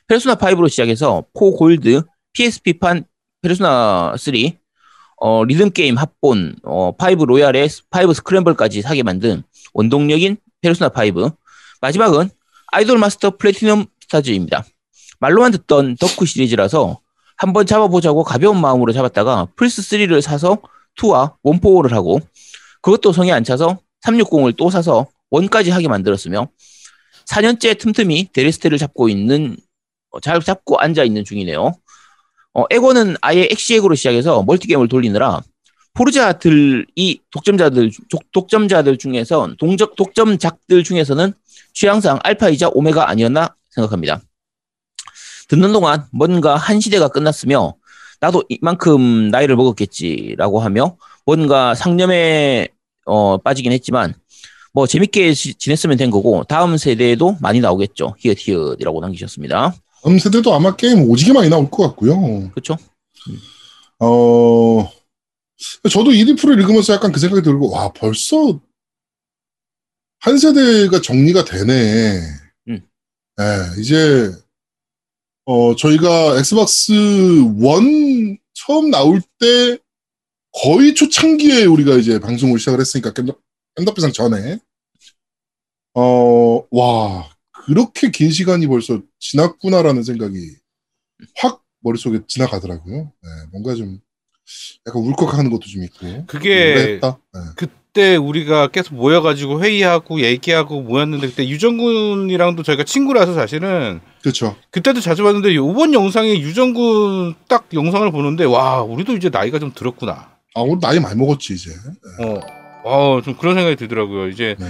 [0.09, 2.03] 페르소나 5로 시작해서 4 골드,
[2.33, 3.05] PSP판
[3.43, 4.35] 페르소나 3,
[5.19, 9.43] 어, 리듬 게임 합본, 어, 5 로얄에 5 스크램블까지 사게 만든
[9.73, 11.31] 원동력인 페르소나 5.
[11.81, 12.31] 마지막은
[12.73, 14.65] 아이돌 마스터 플래티넘 스타즈입니다.
[15.21, 17.01] 말로만 듣던 덕후 시리즈라서
[17.37, 20.59] 한번 잡아보자고 가벼운 마음으로 잡았다가 플스3를 사서
[20.99, 22.21] 2와 원포를 하고
[22.81, 26.49] 그것도 성에 안 차서 360을 또 사서 원까지 하게 만들었으며
[27.29, 29.57] 4년째 틈틈이 데레스테를 잡고 있는
[30.11, 31.73] 어, 잘 잡고 앉아 있는 중이네요.
[32.55, 35.43] 어, 액원은 아예 엑시엑으로 시작해서 멀티게임을 돌리느라
[35.95, 41.33] 포르자들이 독점자들 족- 독점자들 중에서 동적 독점작들 중에서는
[41.75, 44.21] 취향상 알파이자 오메가 아니었나 생각합니다.
[45.49, 47.75] 듣는 동안 뭔가 한 시대가 끝났으며
[48.21, 52.69] 나도 이만큼 나이를 먹었겠지라고 하며 뭔가 상념에
[53.05, 54.15] 어, 빠지긴 했지만
[54.73, 58.15] 뭐 재밌게 지, 지냈으면 된 거고 다음 세대에도 많이 나오겠죠.
[58.19, 59.75] 히읗 히읗이라고 남기셨습니다.
[60.03, 62.51] 다음 세대도 아마 게임 오지게 많이 나올 것 같고요.
[62.51, 62.77] 그렇죠?
[63.99, 64.91] 어,
[65.91, 68.61] 저도 이디프를 읽으면서 약간 그 생각이 들고, 와, 벌써
[70.21, 72.21] 한 세대가 정리가 되네.
[72.69, 72.81] 음.
[73.41, 74.33] 예, 이제,
[75.47, 76.93] 어, 저희가 엑스박스
[77.61, 79.79] 원 처음 나올 때
[80.53, 83.41] 거의 초창기에 우리가 이제 방송을 시작을 했으니까, 겜덕,
[83.77, 84.59] 겜덕비상 전에.
[85.95, 90.57] 어, 와, 그렇게 긴 시간이 벌써 지났구나라는 생각이
[91.37, 93.13] 확 머릿속에 지나가더라고요.
[93.23, 94.01] 네, 뭔가 좀
[94.87, 96.27] 약간 울컥하는 것도 좀 있고.
[96.27, 97.19] 그게 했다.
[97.33, 97.41] 네.
[97.57, 97.67] 그
[97.97, 104.55] 때 우리가 계속 모여가지고 회의하고 얘기하고 모였는데 그때 유정군이랑도 저희가 친구라서 사실은 그렇죠.
[104.71, 110.29] 그때도 자주 봤는데 이번 영상에 유정군 딱 영상을 보는데 와 우리도 이제 나이가 좀 들었구나.
[110.55, 111.71] 아, 오늘 나이 많이 먹었지 이제.
[112.23, 112.41] 어,
[112.85, 114.29] 어, 좀 그런 생각이 들더라고요.
[114.29, 114.67] 이제 네.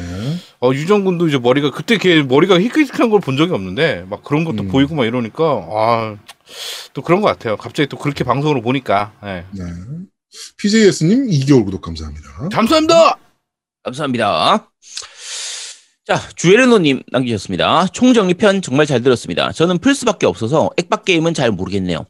[0.60, 4.62] 어, 유정군도 이제 머리가 그때 걔 머리가 희끗희끗한 걸 본 적이 없는데 막 그런 것도
[4.62, 4.68] 음.
[4.68, 6.16] 보이고 막 이러니까 아,
[6.94, 7.56] 또 그런 것 같아요.
[7.56, 9.12] 갑자기 또 그렇게 방송으로 보니까.
[9.24, 9.44] 예.
[9.52, 9.64] 네.
[10.58, 12.48] PJS님 2개월 구독 감사합니다.
[12.50, 13.18] 감사합니다.
[13.82, 14.70] 감사합니다.
[16.06, 17.88] 자, 주에르노님 남기셨습니다.
[17.88, 19.52] 총정리편 정말 잘 들었습니다.
[19.52, 22.06] 저는 플스밖에 없어서 액박 게임은 잘 모르겠네요.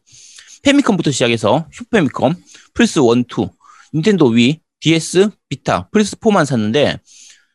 [0.62, 2.34] 패미컴부터 시작해서 슈퍼 패미컴,
[2.74, 3.48] 플스 1, 2,
[3.94, 6.98] 닌텐도 위, DS, 비타, 플스 4만 샀는데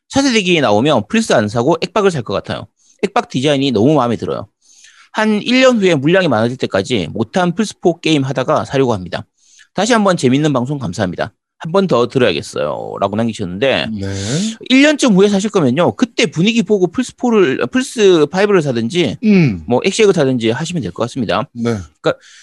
[0.10, 2.68] 차세대기에 나오면 플스 안 사고 액박을 살 것 같아요.
[3.04, 4.48] 액박 디자인이 너무 마음에 들어요.
[5.14, 9.26] 한 1년 후에 물량이 많아질 때까지 못한 플스4 게임 하다가 사려고 합니다.
[9.74, 11.34] 다시 한번 재밌는 방송 감사합니다.
[11.64, 12.96] 한 번 더 들어야겠어요.
[13.00, 14.08] 라고 남기셨는데, 네.
[14.72, 15.92] 1년쯤 후에 사실 거면요.
[15.96, 19.62] 그때 분위기 보고 플스4를, 플스5를 사든지, 음.
[19.68, 21.44] 뭐, 엑시엑을 사든지 하시면 될 것 같습니다.
[21.54, 21.76] 네.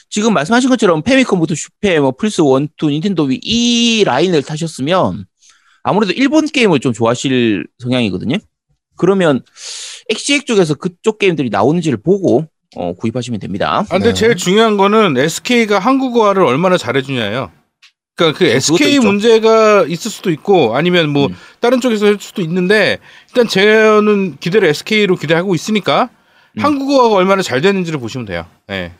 [0.09, 5.25] 지금 말씀하신 것처럼 패미컴부터 슈패, 뭐, 플스1, 2, 닌텐도 위 이 라인을 타셨으면,
[5.83, 8.37] 아무래도 일본 게임을 좀 좋아하실 성향이거든요.
[8.97, 9.43] 그러면,
[10.11, 12.47] 엑시엑 쪽에서 그쪽 게임들이 나오는지를 보고,
[12.77, 13.79] 어, 구입하시면 됩니다.
[13.79, 14.15] 아, 근데 네.
[14.15, 17.51] 제일 중요한 거는 SK가 한국어를 얼마나 잘해주냐예요.
[18.15, 18.99] 그러니까 그 그것도 SK.
[18.99, 21.37] 문제가 있을 수도 있고 아니면 뭐 음.
[21.61, 22.99] 다른 쪽에서 할 수도 있는데
[23.29, 26.11] 일단 저는 기대를 SK로 기대하고 있으니까
[26.59, 26.65] 음.
[26.65, 28.45] 한국어가 얼마나 잘 되는지를 보시면 돼요.
[28.67, 28.93] 네.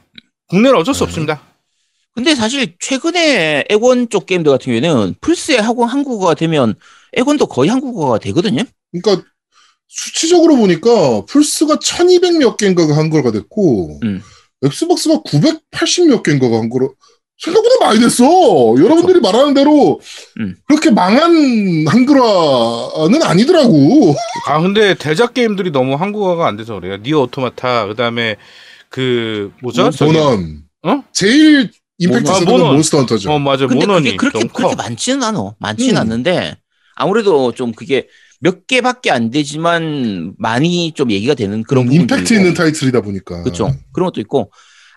[0.49, 1.05] 국내는 어쩔 수 네.
[1.07, 1.43] 없습니다.
[2.15, 6.75] 근데 사실 최근에 액원 쪽 게임들 같은 경우에는 플스에 학원 한국어가 되면
[7.13, 8.63] 액원도 거의 한국어가 되거든요.
[8.93, 9.25] 그러니까
[9.89, 14.23] 수치적으로 보니까 플스가 1200 몇 개인가가 한글화가 됐고 음.
[14.65, 16.89] 엑스박스가 980 몇 개인가가 한글화
[17.41, 18.25] 생각보다 많이 됐어.
[18.79, 20.01] 여러분들이 말하는 대로
[20.41, 20.57] 음.
[20.67, 24.15] 그렇게 망한 한글화는 아니더라고.
[24.47, 26.97] 아 근데 대작 게임들이 너무 한국어가 안 돼서 그래요.
[26.99, 28.37] 니어 오토마타 그다음에
[28.89, 29.91] 그 뭐죠?
[29.91, 30.63] 저기- 모넌.
[30.83, 31.03] 어?
[31.13, 32.75] 제일 임팩트 아, 있었던 건 모넌.
[32.75, 33.31] 몬스터 헌터죠.
[33.33, 34.83] 어 맞아 근데 모넌이 그게 그렇게 너무 그렇게 커.
[34.83, 35.55] 많지는 않아.
[35.59, 36.01] 많지는 음.
[36.01, 36.57] 않는데
[36.97, 38.09] 아무래도 좀 그게
[38.41, 42.35] 몇 개밖에 안 되지만 많이 좀 얘기가 되는 그런 음, 임팩트.
[42.35, 43.43] 있는 타이틀이다 보니까.
[43.43, 43.75] 그렇죠.
[43.93, 44.51] 그런 것도 있고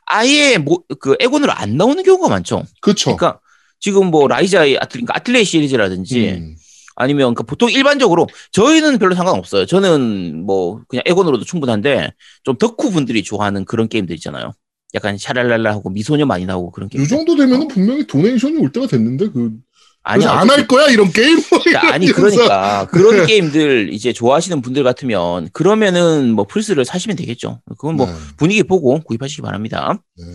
[0.06, 2.64] 아예 뭐그 액원으로 안 나오는 경우가 많죠.
[2.82, 3.16] 그렇죠.
[3.16, 3.40] 그러니까
[3.80, 6.56] 지금 뭐 라이자의 아틀 그러니까 아틀리에 시리즈라든지 음.
[6.96, 9.66] 아니면 그 보통 일반적으로 저희는 별로 상관없어요.
[9.66, 12.12] 저는 뭐 그냥 액원으로도 충분한데
[12.44, 14.52] 좀 덕후 분들이 좋아하는 그런 게임들 있잖아요.
[14.94, 17.04] 약간 샤랄랄라 하고 미소녀 많이 나오고 그런 게임.
[17.04, 19.54] 이 정도 되면 은 분명히 donation이 올 때가 됐는데 그
[20.04, 21.38] 아니 안할 거야 이런 게임.
[21.92, 22.08] 아니.
[22.08, 27.62] 그러니까 그런 게임들 이제 좋아하시는 분들 같으면 그러면은 뭐 플스를 사시면 되겠죠.
[27.70, 28.14] 그건 뭐 네.
[28.38, 30.02] 분위기 보고 구입하시기 바랍니다.
[30.18, 30.26] 네.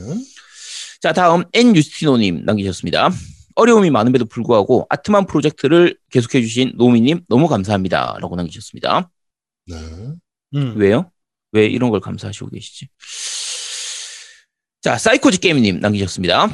[1.00, 3.10] 자 다음 N 유스티노님 남기셨습니다.
[3.56, 9.10] 어려움이 많음에도 불구하고 아트만 프로젝트를 계속해 주신 노미님 너무 감사합니다라고 남기셨습니다.
[9.66, 9.76] 네.
[10.54, 10.74] 음.
[10.76, 11.10] 왜요?
[11.52, 12.88] 왜 이런 걸 감사하시고 계시지?
[14.82, 16.48] 자, 사이코지 게임님 남기셨습니다.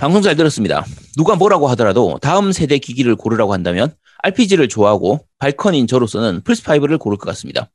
[0.00, 0.84] 방송 잘 들었습니다.
[1.16, 7.26] 누가 뭐라고 하더라도 다음 세대 기기를 고르라고 한다면 RPG를 좋아하고 발컨인 저로서는 플스5를 고를 것
[7.30, 7.70] 같습니다.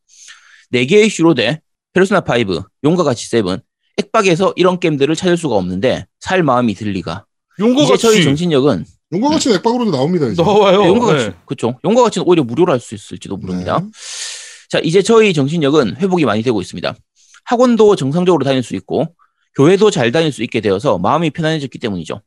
[0.73, 1.61] 4개의 슈로데,
[1.93, 3.43] 페르소나5, 용과 같이 7,
[3.97, 7.25] 액박에서 이런 게임들을 찾을 수가 없는데 살 마음이 들 리가.
[7.59, 10.41] 용과 이제 저희 같이 정신력은 용과 같이 액박으로도 나옵니다 이제.
[10.41, 10.85] 나와요.
[10.87, 11.23] 용과 네.
[11.25, 11.77] 같이 그렇죠.
[11.85, 13.79] 용과 같이는 오히려 무료로 할 수 있을지도 모릅니다.
[13.79, 13.87] 네.
[14.69, 16.95] 자, 이제 저희 정신력은 회복이 많이 되고 있습니다.
[17.45, 19.13] 학원도 정상적으로 다닐 수 있고,
[19.55, 22.21] 교회도 잘 다닐 수 있게 되어서 마음이 편안해졌기 때문이죠.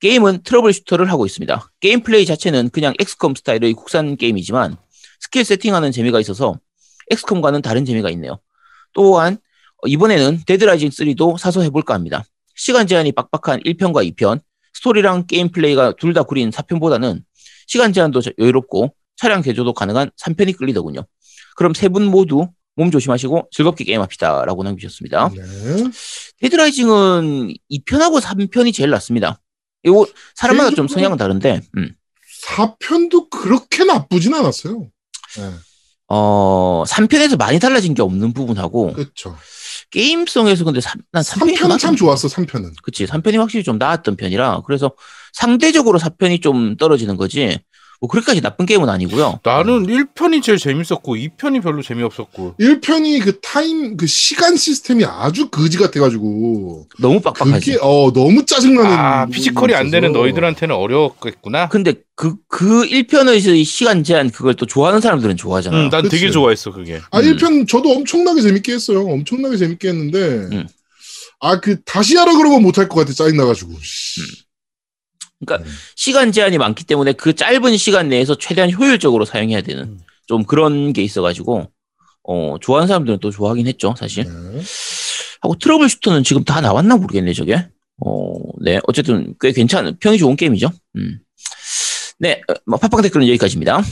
[0.00, 1.72] 게임은 트러블 슈터를 하고 있습니다.
[1.80, 4.76] 게임 플레이 자체는 그냥 엑스컴 스타일의 국산 게임이지만,
[5.20, 6.58] 스킬 세팅하는 재미가 있어서
[7.10, 8.38] 엑스컴과는 다른 재미가 있네요.
[8.94, 9.38] 또한,
[9.86, 12.24] 이번에는 데드라이징 3도 사서 해볼까 합니다.
[12.54, 14.40] 시간 제한이 빡빡한 1편과 2편,
[14.74, 17.22] 스토리랑 게임 플레이가 둘 다 구린 4편보다는
[17.66, 21.04] 시간 제한도 여유롭고 차량 개조도 가능한 3편이 끌리더군요.
[21.56, 22.48] 그럼 세 분 모두
[22.78, 24.44] 몸 조심하시고 즐겁게 게임합시다.
[24.44, 25.30] 라고 남기셨습니다.
[25.34, 25.42] 네.
[26.40, 29.40] 데드라이징은 2편하고 3편이 제일 낫습니다.
[29.82, 30.06] 이거
[30.36, 31.92] 사람마다 좀 성향은 다른데, 음.
[32.46, 34.88] 4편도 그렇게 나쁘진 않았어요.
[35.38, 35.50] 네.
[36.06, 39.36] 어, 3편에서 많이 달라진 게 없는 부분하고, 그렇죠.
[39.90, 42.28] 게임성에서 근데 3, 난 3편이 3편은 참 좋았어.
[42.28, 42.74] 3편은.
[42.82, 43.06] 그치.
[43.06, 44.92] 3편이 확실히 좀 나았던 편이라, 그래서
[45.32, 47.58] 상대적으로 4편이 좀 떨어지는 거지,
[48.00, 49.40] 뭐 그렇게까지 나쁜 게임은 아니고요.
[49.42, 55.76] 나는 1편이 제일 재밌었고 2편이 별로 재미없었고 1편이 그 타임 그 시간 시스템이 아주 거지
[55.78, 57.72] 같아 가지고 너무 빡빡하지.
[57.72, 58.90] 그게 어 너무 짜증나는.
[58.90, 60.12] 아 physical이 안 되는.
[60.12, 61.68] 너희들한테는 어려웠겠구나.
[61.68, 65.84] 근데 그, 그 1편에서의 시간 제한 그걸 또 좋아하는 사람들은 좋아하잖아요.
[65.86, 66.18] 음, 난 그치.
[66.20, 67.00] 되게 좋아했어 그게.
[67.10, 67.24] 아 음.
[67.24, 69.04] 1편 저도 엄청나게 재밌게 했어요.
[69.06, 70.18] 엄청나게 재밌게 했는데
[70.56, 70.68] 음.
[71.40, 73.72] 아그 다시 하라 그러면 못할 것 같아 짜증 나가지고.
[73.82, 74.20] 씨.
[75.44, 79.98] 그러니까 시간 제한이 많기 때문에 그 짧은 시간 내에서 최대한 효율적으로 사용해야 되는 음.
[80.26, 81.70] 좀 그런 게 있어가지고
[82.24, 84.24] 어 좋아하는 사람들은 또 좋아하긴 했죠 사실.
[84.24, 84.62] 네.
[85.40, 87.68] 하고 트러블 슈터는 지금 다 나왔나 모르겠네 저게.
[88.00, 90.70] 어네 어쨌든 꽤 괜찮은 평이 좋은 게임이죠.
[90.96, 91.18] 음.
[92.18, 93.82] 네 어, 뭐 팟빵 댓글은 여기까지입니다.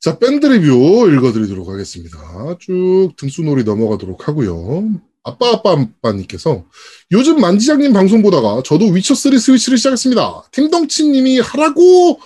[0.00, 2.18] 자 밴드 리뷰 읽어드리도록 하겠습니다.
[2.58, 4.88] 쭉 등수놀이 넘어가도록 하고요.
[5.24, 6.64] 아빠 아빠 아빠님께서
[7.12, 10.42] 요즘 만지장님 방송 보다가 저도 위쳐 3 스위치를 시작했습니다.
[10.52, 12.20] 팀덩치님이 하라고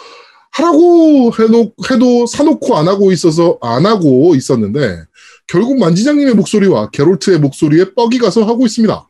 [0.52, 5.04] 하라고 해놓 해도 사놓고 안 하고 있어서 안 하고 있었는데
[5.48, 9.06] 결국 만지장님의 목소리와 게롤트의 목소리에 뻑이 가서 하고 있습니다.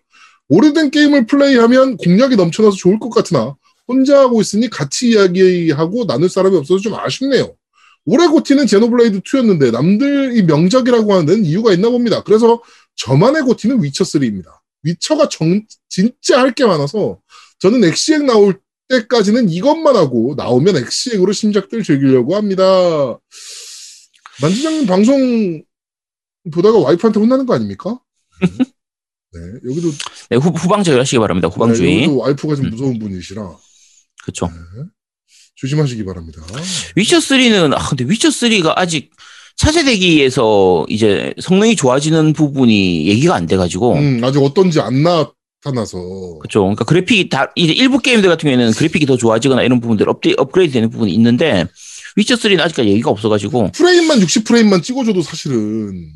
[0.49, 3.57] 오래된 게임을 플레이하면 공략이 넘쳐나서 좋을 것 같으나
[3.89, 7.55] 혼자 하고 있으니 같이 이야기하고 나눌 사람이 없어서 좀 아쉽네요.
[8.05, 12.23] 올해 고티는 제노블레이드 2였는데 남들이 명작이라고 하는 이유가 있나 봅니다.
[12.25, 12.61] 그래서
[12.97, 14.47] 저만의 고티는 위쳐 3입니다.
[14.83, 17.19] 위쳐가 정, 진짜 할 게 많아서
[17.59, 22.65] 저는 엑시엑 나올 때까지는 이것만 하고 나오면 엑시액으로 신작들 즐기려고 합니다.
[24.41, 25.63] 만지장님 방송
[26.53, 27.99] 보다가 와이프한테 혼나는 거 아닙니까?
[28.41, 29.41] 네,
[29.71, 29.91] 여기도
[30.31, 31.49] 네, 후, 후방주의 하시기 바랍니다.
[31.49, 32.07] 후방주의.
[32.09, 32.71] 네, 와이프가 좀 음.
[32.71, 33.57] 무서운 분이시라
[34.25, 34.47] 그렇죠.
[34.47, 34.85] 네,
[35.55, 36.43] 조심하시기 바랍니다.
[36.97, 39.11] 위쳐 3는 아 근데 위쳐 3가 아직
[39.57, 43.95] 차세대기에서 이제 성능이 좋아지는 부분이 얘기가 안 돼가지고.
[43.95, 46.39] 음, 아직 어떤지 안 나타나서.
[46.41, 46.61] 그렇죠.
[46.63, 50.73] 그러니까 그래픽이 다 이제 일부 게임들 같은 경우에는 그래픽이 더 좋아지거나 이런 부분들 업데이 업그레이드
[50.75, 51.67] 되는 부분이 있는데
[52.17, 53.71] 위쳐 3는 아직까지 얘기가 없어가지고.
[53.73, 56.11] 프레임만 60프레임만 찍어줘도 사실은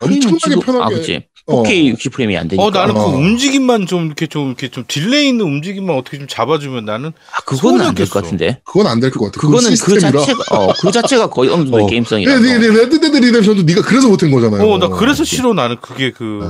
[0.00, 1.62] 엄청나게 지금- 편하게 아 그치 어.
[1.62, 3.06] 4K 60프레임이 안 되니까 어 나는 그 어.
[3.06, 7.80] 움직임만 좀 이렇게 좀 이렇게 좀 delay 있는 움직임만 어떻게 좀 잡아주면 나는 아 그거는
[7.86, 8.08] 안 될.
[8.08, 9.40] 것 같은데 그건 안 될 것 같아.
[9.40, 9.98] 그건 그거는 그.
[9.98, 11.86] 자체가 어 그 자체가 거의 어느 정도 어.
[11.86, 14.62] 게임성이라서 네, 네, 네, 레드데드 리뎀션도 네가 그래서 못한 거잖아요.
[14.68, 16.40] 어 나 그래서 싫어 나는 그게 그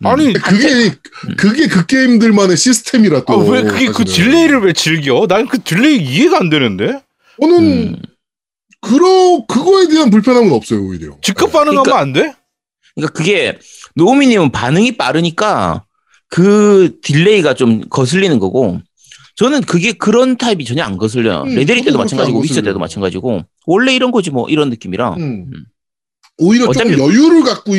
[0.00, 0.08] 네.
[0.10, 0.94] 아니 그게
[1.38, 3.32] 그게 그 게임들만의 시스템이라 또.
[3.32, 4.30] 아, 왜 그게 그 사실은.
[4.30, 5.26] delay를 왜 즐겨?
[5.26, 7.00] 난 그 delay 이해가 안 되는데
[7.40, 7.96] 저는 음.
[8.80, 11.16] 그러 그거에 대한 불편함은 없어요 오히려.
[11.22, 12.32] 즉각 반응하면 그러니까- 안 돼?
[12.94, 13.58] 그러니까 그게
[13.98, 15.84] 노우미님은 반응이 빠르니까
[16.28, 18.80] 그 delay가 좀 거슬리는 거고
[19.36, 21.42] 저는 그게 그런 타입이 전혀 안 거슬려요.
[21.42, 22.78] 음, 레데리 때도 마찬가지고 위쳐 때도.
[22.78, 25.50] 마찬가지고 원래 이런 거지 뭐 이런 느낌이라 음.
[25.52, 25.64] 음.
[26.38, 27.72] 오히려 어차피- 조금 여유를 갖고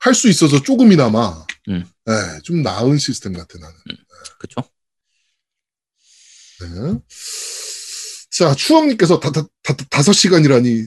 [0.00, 1.84] 할 수 있어서 조금이나마 음.
[2.06, 2.12] 네,
[2.42, 3.74] 좀 나은 시스템 같아 나는.
[4.38, 4.68] 그렇죠.
[6.60, 6.98] 네.
[8.30, 10.86] 자 추억님께서 다, 다, 다, 다섯 시간이라니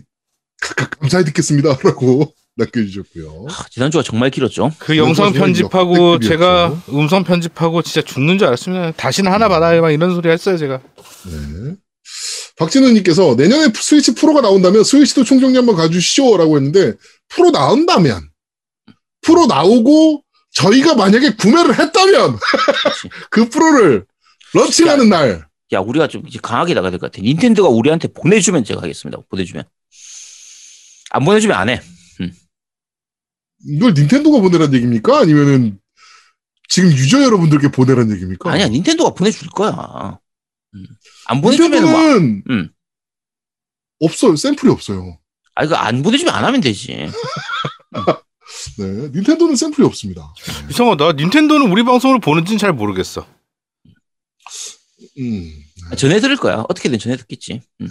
[0.99, 3.45] 감사히 듣겠습니다라고 남겨주셨고요.
[3.49, 4.71] 하, 지난주가 정말 길었죠.
[4.79, 6.19] 그 영상 편집하고.
[6.19, 10.81] 제가 음성 편집하고 진짜 죽는 줄 알았으면 다시는 하나 받아요 막 이런 소리 했어요 제가
[11.25, 11.75] 네.
[12.57, 16.93] 박진우님께서 내년에 스위치 프로가 나온다면 스위치도 총정리 한번 가주시오 라고 했는데
[17.29, 18.27] 프로 나온다면
[19.21, 22.39] 프로 나오고 저희가 만약에 구매를 했다면
[23.29, 24.05] 그 프로를
[24.53, 27.21] 런칭하는 날 야 우리가 좀 이제 강하게 나가야 될 것 같아.
[27.21, 29.19] 닌텐도가 우리한테 보내주면 제가 하겠습니다.
[29.29, 29.65] 보내주면
[31.11, 31.81] 안 보내주면 안 해.
[33.67, 35.19] 이걸 닌텐도가 보내란 얘기입니까?
[35.19, 35.79] 아니면은
[36.69, 38.51] 지금 유저 여러분들께 보내란 얘기입니까?
[38.51, 40.19] 아니야 닌텐도가 보내줄 거야.
[40.73, 40.85] 음.
[41.25, 42.69] 안 보내주면 뭐, 닌텐도는 음.
[43.99, 44.35] 없어요.
[44.35, 45.19] 샘플이 없어요.
[45.55, 47.09] 아 이거 안 보내주면 안 하면 되지.
[48.77, 50.33] 네, 닌텐도는 샘플이 없습니다.
[50.69, 53.27] 이상하다 닌텐도는 우리 방송을 보는지는 잘 모르겠어
[55.19, 55.51] 음.
[55.97, 56.63] 전해 들을 거야.
[56.69, 57.61] 어떻게든 전해 듣겠지.
[57.81, 57.89] 음.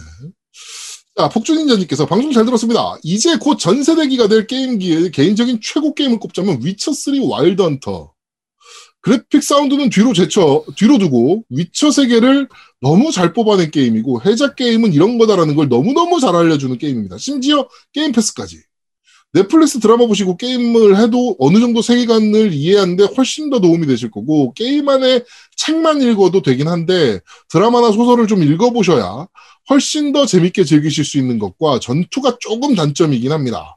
[1.18, 2.98] 자, 폭주닌자님께서 방송 잘 들었습니다.
[3.02, 8.12] 이제 곧 전세대기가 될 게임기에 개인적인 최고 게임을 꼽자면 위쳐3 와일드 헌터.
[9.00, 12.48] 그래픽 사운드는 뒤로 제쳐, 뒤로 두고 위쳐 세계를
[12.82, 17.16] 너무 잘 뽑아낸 게임이고 대작 게임은 이런 거다라는 걸 너무너무 잘 알려주는 게임입니다.
[17.16, 18.58] 심지어 게임 패스까지.
[19.32, 24.88] 넷플릭스 드라마 보시고 게임을 해도 어느 정도 세계관을 이해하는데 훨씬 더 도움이 되실 거고 게임
[24.88, 25.22] 안에
[25.56, 29.28] 책만 읽어도 되긴 한데 드라마나 소설을 좀 읽어보셔야
[29.70, 33.76] 훨씬 더 재밌게 즐기실 수 있는 것과 전투가 조금 단점이긴 합니다.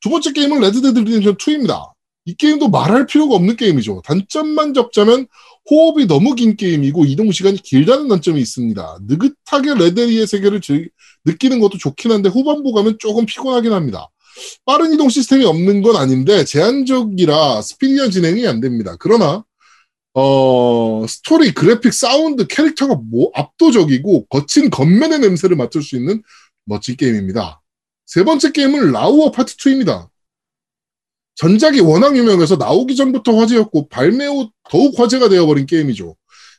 [0.00, 1.92] 두 번째 게임은 레드데드 리뎀션 2입니다.
[2.24, 4.02] 이 게임도 말할 필요가 없는 게임이죠.
[4.04, 5.26] 단점만 적자면
[5.70, 8.98] 호흡이 너무 긴 게임이고 이동 시간이 길다는 단점이 있습니다.
[9.06, 10.90] 느긋하게 레데리의 세계를 즐-
[11.24, 14.08] 느끼는 것도 좋긴 한데 후반부 가면 조금 피곤하긴 합니다.
[14.64, 18.96] 빠른 이동 시스템이 없는 건 아닌데 제한적이라 스피디한 진행이 안 됩니다.
[18.98, 19.44] 그러나
[20.20, 26.22] 어, 스토리, 그래픽, 사운드, 캐릭터가 뭐 압도적이고 거친 gunman의 냄새를 맡을 수 있는
[26.64, 27.62] 멋진 게임입니다.
[28.04, 30.08] 세 번째 게임은 라우어 파트 2입니다.
[31.36, 36.16] 전작이 워낙 유명해서 나오기 전부터 화제였고 발매 후 더욱 화제가 되어버린 게임이죠.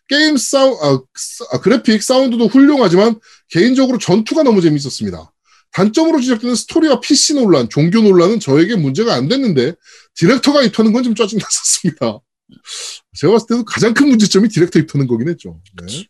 [0.08, 5.34] 게임 사우, 아, 사- 아, 그래픽, 사운드도 훌륭하지만 개인적으로 전투가 너무 재밌었습니다.
[5.74, 9.74] 단점으로 지적되는 스토리와 PC 논란, 종교 논란은 저에게 문제가 안 됐는데
[10.16, 12.20] 디렉터가 입 터는 건 좀 짜증났었습니다.
[13.16, 15.60] 제가 봤을 때도 가장 큰 문제점이 디렉터 입 터는 거긴 했죠.
[15.82, 16.06] 네.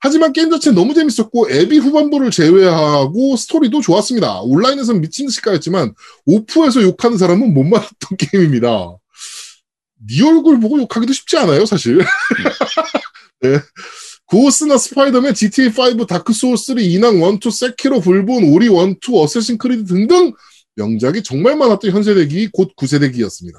[0.00, 4.40] 하지만 게임 자체는 너무 재밌었고 애비 후반부를 제외하고 스토리도 좋았습니다.
[4.40, 5.94] 온라인에서는 미친 듯이 까였지만
[6.26, 8.96] 오프에서 욕하는 사람은 못 만났던 게임입니다.
[10.08, 11.98] 네 얼굴 보고 욕하기도 쉽지 않아요, 사실.
[13.42, 13.60] 네.
[14.26, 20.32] 고스나 스파이더맨, GTA5, 다크소울3, 인왕 1, 2, 세키로, 불본, 오리 1, 2, 어쌔신 크리드 등등
[20.74, 23.58] 명작이 정말 많았던 현세대기 곧 9세대기였습니다.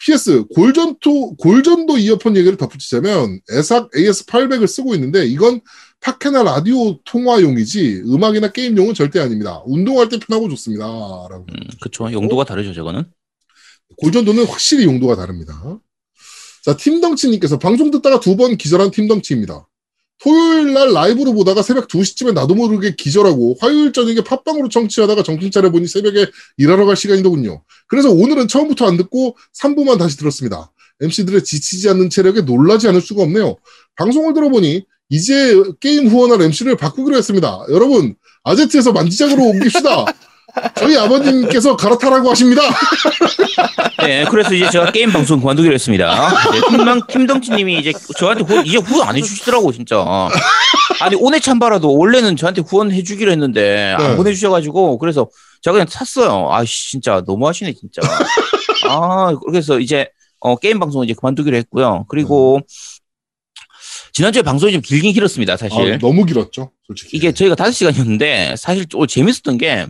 [0.00, 5.60] PS 골전투 골전도 이어폰 얘기를 덧붙이자면 에삭 AS800을 쓰고 있는데 이건
[6.00, 9.62] 팟캐나 라디오 통화용이지 음악이나 게임용은 절대 아닙니다.
[9.66, 10.84] 운동할 때 편하고 좋습니다.
[10.86, 11.44] 라고.
[11.50, 12.10] 음, 그쵸.
[12.10, 13.04] 용도가 다르죠, 저거는.
[13.98, 15.78] 골전도는 확실히 용도가 다릅니다.
[16.64, 19.66] 자, 팀덩치님께서 방송 듣다가 두 번 기절한 팀덩치입니다.
[20.22, 25.86] 토요일 날 라이브로 보다가 새벽 2시쯤에 나도 모르게 기절하고 화요일 저녁에 팟빵으로 청취하다가 정신 차려보니
[25.86, 26.26] 새벽에
[26.58, 27.62] 일하러 갈 시간이더군요.
[27.86, 30.70] 그래서 오늘은 처음부터 안 듣고 3부만 다시 들었습니다.
[31.00, 33.56] MC들의 지치지 않는 체력에 놀라지 않을 수가 없네요.
[33.96, 37.64] 방송을 들어보니 이제 게임 후원할 MC를 바꾸기로 했습니다.
[37.70, 38.14] 여러분,
[38.44, 40.04] 아제트에서 만지작으로 옮깁시다.
[40.76, 42.62] 저희 아버님께서 갈아타라고 하십니다.
[44.04, 46.30] 네, 그래서 이제 제가 게임 방송 그만두기로 했습니다.
[46.52, 50.04] 네, 김당, 김덩치님이 이제 저한테 후원, 이제 후원 안 해주시더라고, 진짜.
[51.00, 54.04] 아니, 오네 참바라도 원래는 저한테 후원해주기로 했는데, 네.
[54.04, 55.28] 안 보내주셔가지고, 그래서
[55.62, 56.48] 제가 그냥 탔어요.
[56.50, 58.02] 아, 씨, 진짜, 너무하시네, 진짜.
[58.88, 60.08] 아, 그래서 이제,
[60.40, 62.06] 어, 게임 방송 이제 그만두기로 했고요.
[62.08, 62.60] 그리고,
[64.12, 65.94] 지난주에 방송이 좀 길긴 길었습니다, 사실.
[65.94, 67.16] 아, 너무 길었죠, 솔직히.
[67.16, 69.86] 이게 저희가 다섯 시간이었는데 사실 오늘 재밌었던 게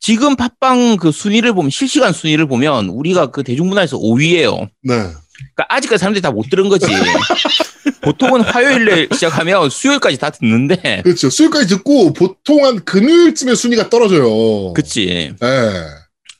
[0.00, 4.62] 지금 팟빵 그 순위를 보면 실시간 순위를 보면 우리가 그 대중문화에서 5위예요.
[4.82, 4.94] 네.
[4.94, 6.86] 그러니까 아직까지 사람들이 다 못 들은 거지.
[8.02, 11.28] 보통은 화요일에 시작하면 수요일까지 다 듣는데, 그렇죠.
[11.28, 14.72] 수요일까지 듣고 보통 한 금요일쯤에 순위가 떨어져요.
[14.72, 15.34] 그치.
[15.38, 15.48] 네.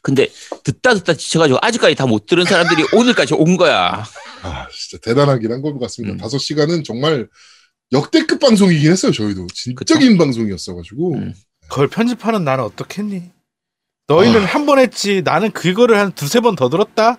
[0.03, 0.29] 근데
[0.65, 4.05] 듣다 듣다 지쳐가지고 아직까지 다 못 들은 사람들이 오늘까지 온 거야.
[4.43, 6.15] 아, 진짜 대단하긴 한 것 같습니다.
[6.15, 6.19] 음.
[6.19, 7.29] 다섯 시간은 정말
[7.93, 9.49] 역대급 방송이긴 했어요, 저희도.
[9.53, 9.99] 진짜 그쵸?
[9.99, 11.15] 긴 방송이었어가지고.
[11.17, 11.35] 음.
[11.69, 13.31] 그걸 편집하는 나는 어떻겠니?
[14.11, 14.45] 너희는 아.
[14.47, 15.23] 한번 했지.
[15.23, 17.17] 나는 그거를 한 두세 번 더 들었다.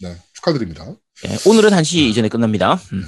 [0.00, 0.86] 네, 축하드립니다.
[1.26, 2.74] 예, 오늘은 1시 이전에 끝납니다.
[2.92, 3.04] 음.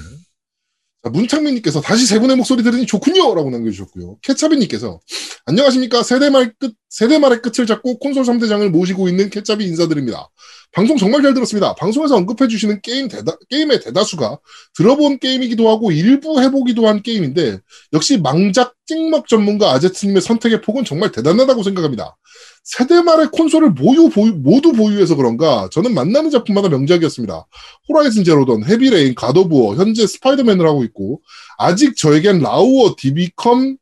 [1.03, 3.35] 자, 문창민님께서 다시 세 분의 목소리 들으니 좋군요!
[3.35, 4.19] 라고 남겨주셨고요.
[4.23, 5.01] 케차비님께서
[5.47, 6.05] 안녕하십니까.
[6.05, 10.31] 세대말 끝, 세대말의 끝을 잡고 콘솔 3대장을 모시고 있는 케차비 인사드립니다.
[10.71, 11.75] 방송 정말 잘 들었습니다.
[11.75, 14.39] 방송에서 언급해 주시는 게임 대다, 게임의 대다수가
[14.77, 17.59] 들어본 게임이기도 하고 일부 해보기도 한 게임인데
[17.93, 22.17] 역시 망작 찍먹 전문가 아제트님의 선택의 폭은 정말 대단하다고 생각합니다.
[22.65, 27.47] 세대말의 콘솔을 모두, 보유, 모두 보유해서 그런가 저는 만나는 작품마다 명작이었습니다.
[27.89, 31.23] 호라이즌 제로던, 헤비레인, 갓 오브 워, 현재 스파이더맨을 하고 있고
[31.59, 33.77] 아직 저에겐 라우어, 디비컴,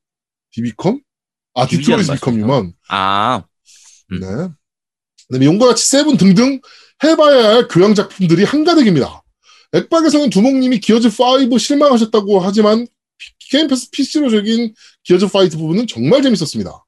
[0.53, 1.01] 디비컴?
[1.55, 3.43] 아, 디트로이트 디비전 비컴이면 아,
[4.13, 4.21] 음.
[4.21, 4.27] 네.
[5.29, 6.61] 그다음에 용과 같이 세븐 등등
[7.05, 9.23] 해봐야 할 교양 작품들이 한가득입니다.
[9.73, 12.87] 액박에서는 두목님이 기어즈5 실망하셨다고 하지만
[13.51, 14.75] 게임 패스 PC로 즐긴
[15.07, 16.85] 기어즈5 부분은 정말 재밌었습니다.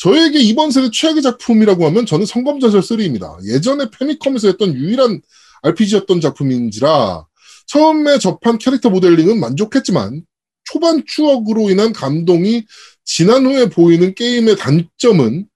[0.00, 3.36] 저에게 이번 세대 최악의 작품이라고 하면 저는 성검전설 3입니다.
[3.44, 5.20] 예전에 패미컴에서 했던 유일한
[5.60, 7.26] RPG였던 작품인지라
[7.66, 10.22] 처음에 접한 캐릭터 모델링은 만족했지만
[10.64, 12.64] 초반 추억으로 인한 감동이
[13.04, 15.46] 지난 후에 보이는 게임의 단점은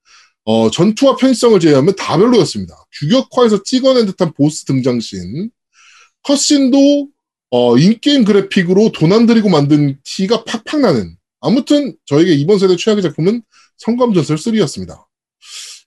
[0.43, 2.75] 어, 전투와 편의성을 제외하면 다 별로였습니다.
[2.99, 5.49] 규격화에서 찍어낸 듯한 보스 등장씬,
[6.21, 7.07] 컷신도
[7.49, 11.17] 어, 인게임 그래픽으로 돈안 들이고 만든 티가 팍팍 나는.
[11.41, 13.41] 아무튼 저에게 이번 세대 최악의 작품은
[13.77, 15.03] 성검전설 3였습니다.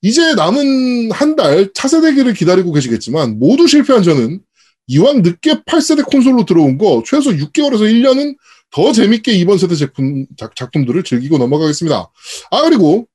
[0.03, 4.41] 이제 남은 한 달 차세대기를 기다리고 계시겠지만 모두 실패한 저는
[4.89, 8.37] 이왕 늦게 8세대 콘솔로 들어온 거 최소 6개월에서 1년은
[8.71, 12.11] 더 재밌게 이번 세대 제품, 작, 작품들을 즐기고 넘어가겠습니다.
[12.51, 13.07] 아, 그리고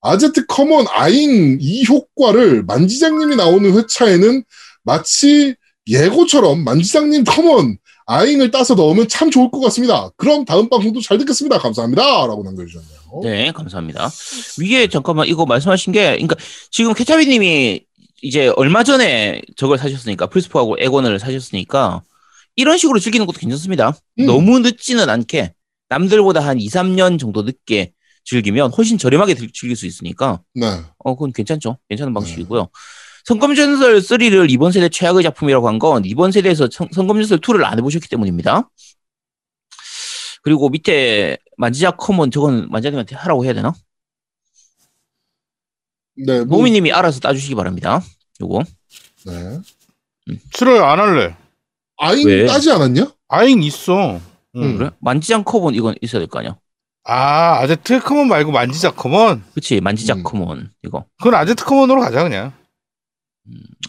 [0.00, 4.44] 아제트 come on 아잉 이 효과를 만지장님이 나오는 회차에는
[4.82, 5.54] 마치
[5.88, 10.10] 예고처럼 만지장님 come on 아잉을 따서 넣으면 참 좋을 것 같습니다.
[10.16, 11.58] 그럼 다음 방송도 잘 듣겠습니다.
[11.58, 12.02] 감사합니다.
[12.26, 12.93] 라고 남겨주셨네요.
[13.22, 14.10] 네, 감사합니다.
[14.58, 16.36] 위에 잠깐만 이거 말씀하신 게, 그러니까
[16.70, 17.84] 지금 케차비 님이
[18.22, 22.02] 이제 얼마 전에 저걸 사셨으니까 플스포하고 엑원을 사셨으니까
[22.56, 23.94] 이런 식으로 즐기는 것도 괜찮습니다.
[24.20, 24.26] 음.
[24.26, 25.52] 너무 늦지는 않게
[25.88, 27.92] 남들보다 한 2, 3년 정도 늦게
[28.24, 30.66] 즐기면 훨씬 저렴하게 들- 즐길 수 있으니까 네.
[30.98, 31.78] 어 그건 괜찮죠.
[31.90, 32.68] 괜찮은 방식이고요.
[33.26, 38.08] 성검전설 3를 이번 세대 최악의 작품이라고 한 건 이번 세대에서 성, 성검전설 2를 안 해보셨기
[38.08, 38.68] 때문입니다.
[40.44, 43.72] 그리고 밑에 만지작 커먼 저건 만지작님한테 하라고 해야 되나?
[46.16, 46.44] 네.
[46.44, 48.00] 뭐, 모미님이 알아서 따주시기 바랍니다.
[48.40, 48.62] 요거.
[49.26, 49.60] 네.
[50.54, 50.84] 싫어요.
[50.84, 51.36] 안 할래.
[51.96, 52.46] 아잉 왜?
[52.46, 53.12] 따지 않았냐?
[53.28, 54.20] 아잉 있어.
[54.56, 54.62] 응.
[54.62, 54.78] 음.
[54.78, 54.90] 그래?
[55.00, 56.56] 만지작 커먼 이건 있어야 될 거 아니야?
[57.04, 59.42] 아, 아제트 커먼 말고 만지자 커먼.
[59.54, 59.80] 그치?
[59.80, 60.22] 만지작 음.
[60.22, 61.06] 커먼 이거.
[61.18, 62.52] 그건 아제트 커먼으로 가자 그냥.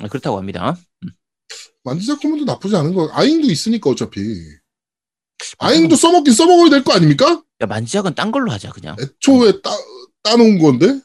[0.02, 0.76] 아, 그렇다고 합니다.
[1.84, 3.10] 만지작 커먼도 나쁘지 않은 거.
[3.14, 4.22] 아잉도 있으니까 어차피.
[5.60, 7.42] 아잉도 써먹긴 써먹어야 될 거 아닙니까?
[7.62, 8.96] 야 만지작은 딴 걸로 하자 그냥.
[9.00, 9.70] 애초에 따,
[10.24, 11.00] 따놓은 건데?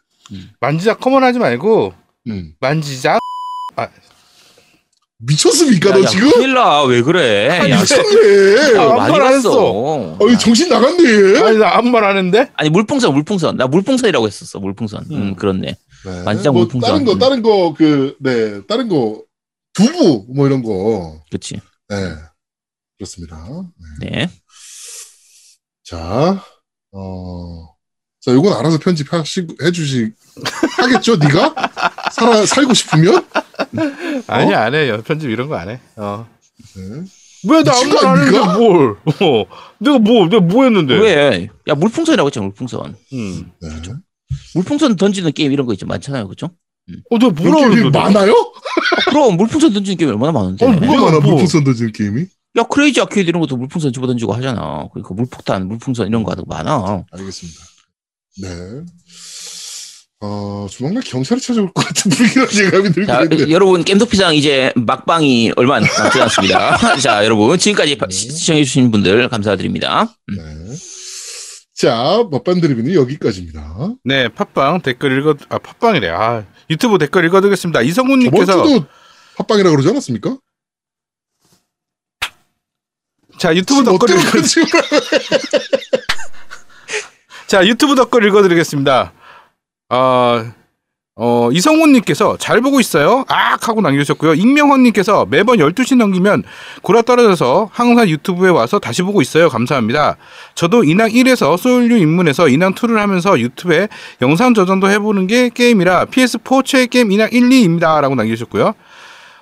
[0.60, 1.92] 만지자 커먼 하지 말고
[2.28, 2.54] 음.
[2.60, 3.18] 만지자.
[5.22, 6.30] 미쳤습니까, 야, 너 야, 지금?
[6.30, 6.82] 큰일 나.
[6.84, 7.48] 왜 그래?
[7.50, 8.78] 아니, 야, 미쳤네.
[8.78, 10.16] 아, 많이 봤어.
[10.18, 11.38] 어이, 정신 나갔네.
[11.42, 12.50] 아니 나 아무 말 하는데.
[12.54, 15.34] 아니 물풍선 물풍선 나 물풍선이라고 했었어 물풍선 음, 음.
[15.36, 15.76] 그렇네
[16.06, 16.22] 네.
[16.24, 16.90] 만지작 뭐, 물풍선.
[16.90, 17.18] 다른 거, 음.
[17.18, 19.22] 다른 거, 그, 네, 다른 거,
[19.74, 21.20] 두부, 뭐 이런 거.
[21.30, 21.60] 그치
[21.90, 21.96] 네.
[23.04, 23.38] 그렇습니다.
[24.00, 24.10] 네.
[24.10, 24.30] 네
[25.84, 26.44] 자,
[26.92, 27.68] 어,
[28.20, 30.12] 자, 요건 알아서 편집하시, 해주시,
[30.78, 31.54] 하겠죠, 네가
[32.12, 33.26] 살아, 살고 싶으면?
[34.28, 35.02] 아니 안 해.
[35.02, 35.80] 편집 이런 거 안 해.
[35.96, 36.28] 어.
[36.76, 36.82] 네.
[37.48, 38.58] 왜 나 아무 미친 거말안 했는데?
[38.58, 38.96] 뭘?
[39.06, 39.46] 어.
[39.78, 40.94] 내가 뭐 내가 뭐 했는데?
[40.94, 41.48] 왜?
[41.68, 43.50] 야 물풍선이라고 했잖아 물풍선 음.
[43.62, 43.68] 네.
[44.54, 46.50] 물풍선 던지는 게임 이런 거 있죠 많잖아요 그죠?
[47.10, 47.98] 어, 내가 그런 뭐라 게임이 그랬는데?
[47.98, 48.32] 많아요?
[48.34, 51.30] 아, 그럼 물풍선 던지는 게임 얼마나 많은데 어, 뭐가 뭐가 많아, 뭐.
[51.30, 52.26] 물풍선 던지는 게임이?
[52.56, 54.88] 야 크레이지 아케이드 이런 것도 물풍선 집어던지고 하잖아.
[54.92, 57.04] 그러니까 물폭탄, 물풍선 이런 거 많아.
[57.12, 57.60] 알겠습니다.
[58.42, 58.48] 네.
[60.22, 63.50] 어, 조만간 경찰이 찾아올 것 같은 분위기라 예감이 들고 자, 있는데.
[63.50, 66.76] 여러분 겜도피상 이제 막방이 얼마 안 남지 않습니다.
[67.00, 68.06] 자, 여러분 지금까지 네.
[68.10, 70.02] 시청해주신 분들 감사드립니다.
[70.02, 70.36] 음.
[70.36, 70.76] 네.
[71.74, 73.94] 자, 먹반 드리블은 여기까지입니다.
[74.04, 76.10] 네, 팟빵 댓글 읽어 아 팟빵이래.
[76.10, 77.78] 아 유튜브 댓글 읽어드리겠습니다.
[77.80, 78.86] 저번 이성훈님께서 주도
[79.38, 80.36] 팟빵이라 그러지 않았습니까?
[83.40, 84.78] 자 유튜브 댓글 어떤 읽어
[87.46, 89.12] 자 유튜브 댓글 읽어드리겠습니다.
[89.88, 90.44] 어,
[91.16, 93.24] 어 이성훈님께서 잘 보고 있어요.
[93.28, 94.34] 악 하고 남겨주셨고요.
[94.34, 96.42] 익명헌님께서 매번 12시 넘기면
[96.82, 99.48] 골아 떨어져서 항상 유튜브에 와서 다시 보고 있어요.
[99.48, 100.18] 감사합니다.
[100.54, 103.88] 저도 인왕 1에서 소울류 입문해서 인왕 2를 하면서 유튜브에
[104.20, 108.02] 영상 저장도 해보는 게 게임이라 PS4 최애 게임 인왕 1, 2입니다.
[108.02, 108.74] 라고 남겨주셨고요.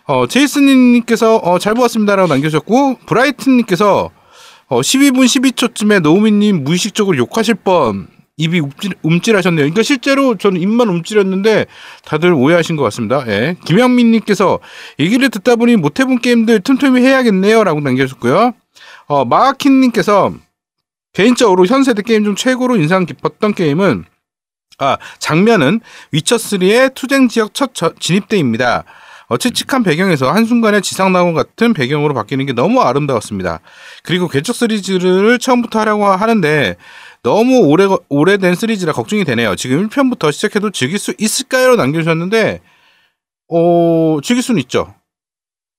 [0.09, 4.11] 어, 제이슨님께서 어, 잘 보았습니다라고 남겨주셨고 브라이튼님께서
[4.68, 9.64] 어, 12분 12초쯤에 노우미님 무의식적으로 욕하실 뻔 입이 움찔, 움찔 하셨네요.
[9.64, 11.66] 그러니까 실제로 저는 입만 움찔했는데
[12.04, 13.24] 다들 오해하신 것 같습니다.
[13.26, 13.56] 예.
[13.66, 14.61] 김영민님께서
[14.98, 18.52] 얘기를 듣다 보니 못 해본 게임들 틈틈이 해야겠네요라고 남겨주셨고요.
[19.09, 20.32] 어, 마아킨님께서
[21.12, 24.04] 개인적으로 현 세대 게임 중 최고로 인상 깊었던 게임은
[24.78, 25.80] 아 장면은
[26.12, 28.84] 위쳐 3의 투쟁 지역 첫 저- 진입 때입니다.
[29.29, 33.61] 어, 칙칙한 배경에서 한순간에 지상낙원 같은 배경으로 바뀌는 게 너무 아름다웠습니다.
[34.03, 36.76] 그리고 궤적 시리즈를 처음부터 하려고 하는데
[37.22, 39.55] 너무 오래, 오래된 시리즈라 걱정이 되네요.
[39.55, 41.76] 지금 1편부터 시작해도 즐길 수 있을까요?
[41.76, 42.61] 남겨주셨는데,
[43.49, 44.95] 어, 즐길 수는 있죠.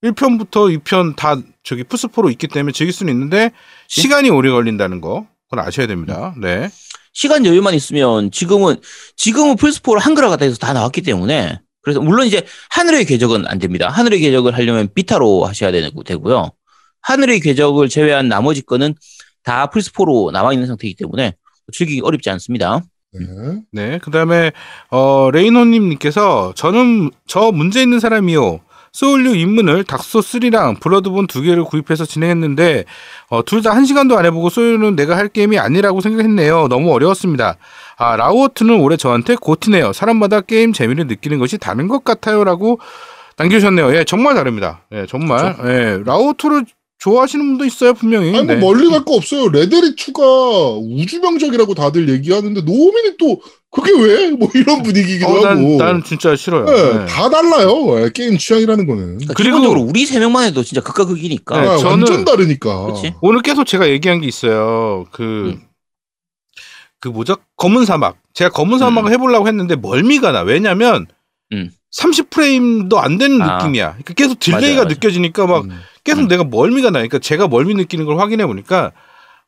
[0.04, 3.52] 1편부터 2편 다 저기 플스4로 있기 때문에 즐길 수는 있는데,
[3.88, 6.36] 시간이 오래 걸린다는 거, 그건 아셔야 됩니다.
[6.39, 6.70] 네.
[7.14, 8.76] 시간 여유만 있으면 지금은
[9.16, 13.89] 지금은 플스4를 한글화가 돼서 다 나왔기 때문에 그래서 물론 이제 하늘의 궤적은 안 됩니다.
[13.89, 16.51] 하늘의 궤적을 하려면 비타로 하셔야 되고 되고요.
[17.01, 18.93] 하늘의 궤적을 제외한 나머지 거는
[19.43, 21.34] 다 플스4로 나와 있는 상태이기 때문에
[21.71, 22.82] 즐기기 어렵지 않습니다.
[23.13, 23.61] 네.
[23.71, 23.99] 네.
[24.03, 24.51] 그 다음에,
[24.91, 28.59] 어, 레이노님께서 저는 저 문제 있는 사람이요.
[28.91, 32.86] 소울류 입문을 닥소3랑 블러드본 두 개를 구입해서 진행했는데,
[33.30, 36.67] 어, 둘 다 한 시간도 안 해보고 소울류는 내가 할 게임이 아니라고 생각했네요.
[36.69, 37.57] 너무 어려웠습니다.
[38.00, 39.91] 아, 라오어 2는 올해 저한테 GOTY네요.
[39.93, 42.43] 사람마다 게임 재미를 느끼는 것이 다른 것 같아요.
[42.45, 42.80] 라고
[43.38, 43.95] 남겨주셨네요.
[43.95, 44.86] 예, 정말 다릅니다.
[44.93, 45.56] 예, 정말.
[45.66, 46.66] 예, 라오어 2를
[47.00, 48.30] 좋아하시는 분도 있어요, 분명히.
[48.36, 48.60] 아니, 뭐 네.
[48.60, 49.47] 멀리 갈 거 없어요.
[49.50, 53.39] 레데리 2가 우주명작이라고 다들 얘기하는데, 노우미는 또,
[53.72, 54.32] 그게 왜?
[54.32, 55.78] 뭐 이런 분위기기도 어, 난, 하고.
[55.78, 56.66] 난 진짜 싫어요.
[56.66, 57.06] 네, 네.
[57.06, 58.02] 다 달라요.
[58.04, 59.04] 예, 게임 취향이라는 거는.
[59.06, 61.62] 그러니까 그리고- 기본적으로 우리 세 명만 해도 진짜 극과 극이니까.
[61.62, 62.82] 네, 아, 저는- 완전 다르니까.
[62.88, 63.14] 그렇지.
[63.22, 65.06] 오늘 계속 제가 얘기한 게 있어요.
[65.12, 65.62] 그, 음.
[67.00, 67.38] 그 뭐죠?
[67.58, 68.18] 검은 사막.
[68.34, 70.41] 제가 검은 사막을 해보려고 했는데 멀미가 나.
[70.41, 71.06] 왜냐면,
[71.54, 71.72] 음.
[71.95, 73.58] 30프레임도 안 되는 아.
[73.58, 73.89] 느낌이야.
[73.91, 74.88] 그러니까 계속 delay가 맞아요, 맞아요.
[74.89, 75.80] 느껴지니까 막 음.
[76.04, 76.28] 계속 음.
[76.28, 77.00] 내가 멀미가 나.
[77.00, 78.91] 그러니까 제가 멀미 느끼는 걸 확인해 보니까,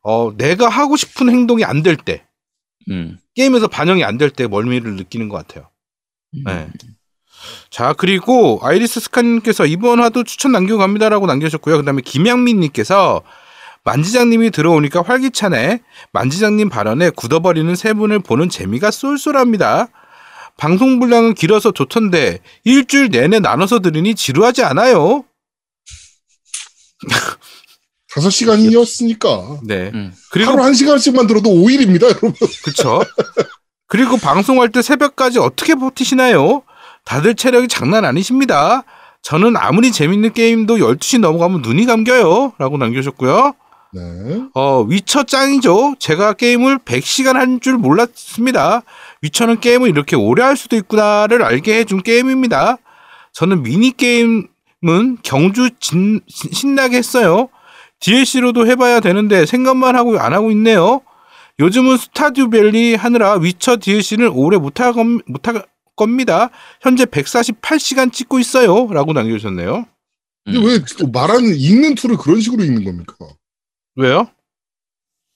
[0.04, 2.26] 어, 내가 하고 싶은 행동이 안 될 때,
[2.90, 3.18] 음.
[3.36, 5.70] 게임에서 반영이 안 될 때 멀미를 느끼는 것 같아요.
[6.36, 6.44] 음.
[6.46, 6.68] 네.
[7.70, 11.78] 자, 그리고 아이리스 스카님께서 이번 화도 추천 남기고 갑니다라고 남겨주셨고요.
[11.78, 13.22] 그 다음에 김양민님께서
[13.84, 15.82] 만지장님이 들어오니까 활기차네.
[16.14, 19.88] 만지장님 발언에 굳어버리는 세 분을 보는 재미가 쏠쏠합니다.
[20.58, 25.26] 방송 분량은 길어서 좋던데 일주일 내내 나눠서 들으니 지루하지 않아요.
[28.14, 29.60] 다섯 시간이었으니까.
[29.64, 29.90] 네.
[29.94, 30.14] 음.
[30.32, 32.34] 그리고 하루 한 시간씩만 들어도 5일입니다, 여러분.
[32.64, 33.02] 그쵸.
[33.88, 36.64] 그리고 방송할 때 새벽까지 어떻게 버티시나요?
[37.06, 38.84] 다들 체력이 장난 아니십니다.
[39.22, 42.54] 저는 아무리 재밌는 게임도 12시 넘어가면 눈이 감겨요.
[42.58, 43.54] 라고 남겨주셨고요.
[43.94, 44.44] 네.
[44.54, 45.96] 어, 위쳐 짱이죠.
[46.00, 48.84] 제가 게임을 100시간 한 줄 몰랐습니다.
[49.22, 52.78] 위쳐는 게임을 이렇게 오래 할 수도 있구나를 알게 해준 게임입니다.
[53.34, 57.50] 저는 미니게임은 경주 진- 신나게 했어요.
[58.00, 61.02] DLC로도 해봐야 되는데 생각만 하고 안 하고 있네요.
[61.60, 65.06] 요즘은 스타듀 밸리 하느라 위쳐 DLC는 오래 못할, 겁,
[65.96, 66.50] 겁니다.
[66.82, 68.88] 현재 148시간 찍고 있어요.
[68.92, 69.86] 라고 남겨주셨네요.
[70.46, 70.64] 근데 음.
[70.66, 73.14] 왜또 말하는, 읽는 투를 그런 식으로 읽는 겁니까?
[73.96, 74.30] 왜요?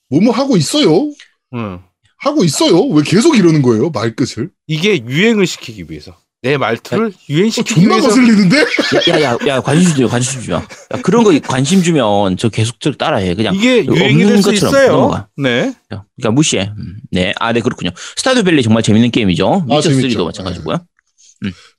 [0.10, 1.12] 뭐뭐 하고 있어요?
[1.53, 1.82] 응.
[2.18, 2.82] 하고 있어요?
[2.88, 3.89] 왜 계속 이러는 거예요?
[3.89, 4.49] 말끝을?
[4.68, 6.18] 이게 유행을 시키기 위해서.
[6.41, 8.10] 내 말투를 어, 유행시키기 존나 위해서.
[8.10, 8.58] 거슬리는데?
[8.60, 10.62] 야, 야, 야, 야, 관심 주면, 관심 주면.
[10.62, 13.34] 야, 그런 거 관심 주면 저 계속 저 따라해.
[13.34, 13.56] 그냥.
[13.56, 14.91] 이게 없는 유행이 될수 것처럼 있어요.
[14.91, 15.28] 넘어가.
[15.38, 15.74] 네.
[15.89, 16.72] 그러니까 무시해.
[16.78, 17.34] 음, 네.
[17.39, 17.89] 아, 네, 그렇군요.
[18.16, 19.66] 스타듀 밸리 정말 재밌는 게임이죠.
[19.70, 20.20] 아, 위쳐 재밌죠.
[20.20, 20.78] 3도 마찬가지고요.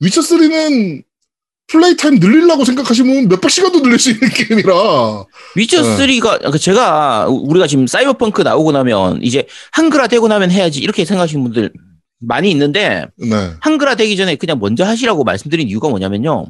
[0.01, 1.05] 위쳐 3는
[1.69, 5.25] play time 늘리려고 생각하시면 몇백 시간도 늘릴 수 있는 게임이라.
[5.57, 5.97] 위쳐 네.
[6.19, 11.73] 3가 제가 우리가 지금 사이버펑크 나오고 나면 이제 한글화 되고 나면 해야지 이렇게 생각하시는 분들
[12.21, 13.53] 많이 있는데 네.
[13.61, 16.47] 한글화 되기 전에 그냥 먼저 하시라고 말씀드린 이유가 뭐냐면요.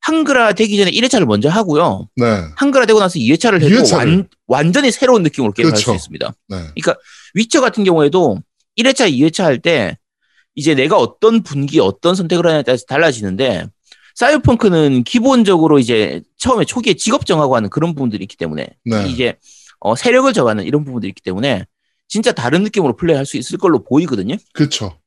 [0.00, 2.08] 한글화 되기 전에 1회차를 먼저 하고요.
[2.16, 2.24] 네.
[2.56, 3.96] 한글화 되고 나서 2회차를 해도 2회차를.
[3.96, 5.90] 완, 완전히 새로운 느낌으로 게임할 그렇죠.
[5.90, 6.32] 수 있습니다.
[6.48, 6.56] 네.
[7.34, 8.38] 위쳐 같은 경우에도
[8.78, 9.98] 1회차, 2회차 할 때
[10.54, 13.66] 이제 내가 어떤 분기, 어떤 선택을 하냐에 따라서 달라지는데
[14.18, 19.08] 사이버펑크는 기본적으로 이제 처음에 초기에 직업 정하고 하는 그런 부분들이 있기 때문에 네.
[19.08, 19.36] 이제
[19.78, 21.66] 어, 세력을 정하는 이런 부분들이 있기 때문에
[22.08, 24.34] 진짜 다른 느낌으로 플레이할 수 있을 걸로 보이거든요.
[24.54, 24.98] 그렇죠.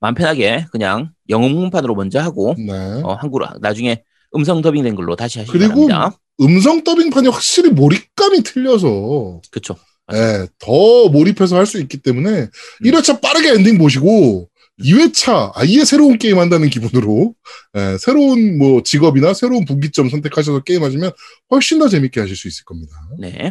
[0.00, 2.72] 마음 편하게 그냥 영문판으로 먼저 하고 네.
[3.04, 4.02] 어, 한국어 나중에
[4.34, 6.18] 음성 더빙된 걸로 다시 하시기 그리고 바랍니다.
[6.40, 9.76] 음성 더빙판이 확실히 몰입감이 틀려서 그렇죠.
[10.14, 12.48] 예, 더 몰입해서 할 수 있기 때문에 음.
[12.84, 14.48] 1회차 빠르게 엔딩 보시고
[14.82, 17.34] 2회차 아예 새로운 게임 한다는 기분으로
[17.76, 21.12] 예, 새로운 뭐 직업이나 새로운 분기점 선택하셔서 게임하시면
[21.50, 22.92] 훨씬 더 재밌게 하실 수 있을 겁니다.
[23.18, 23.50] 네.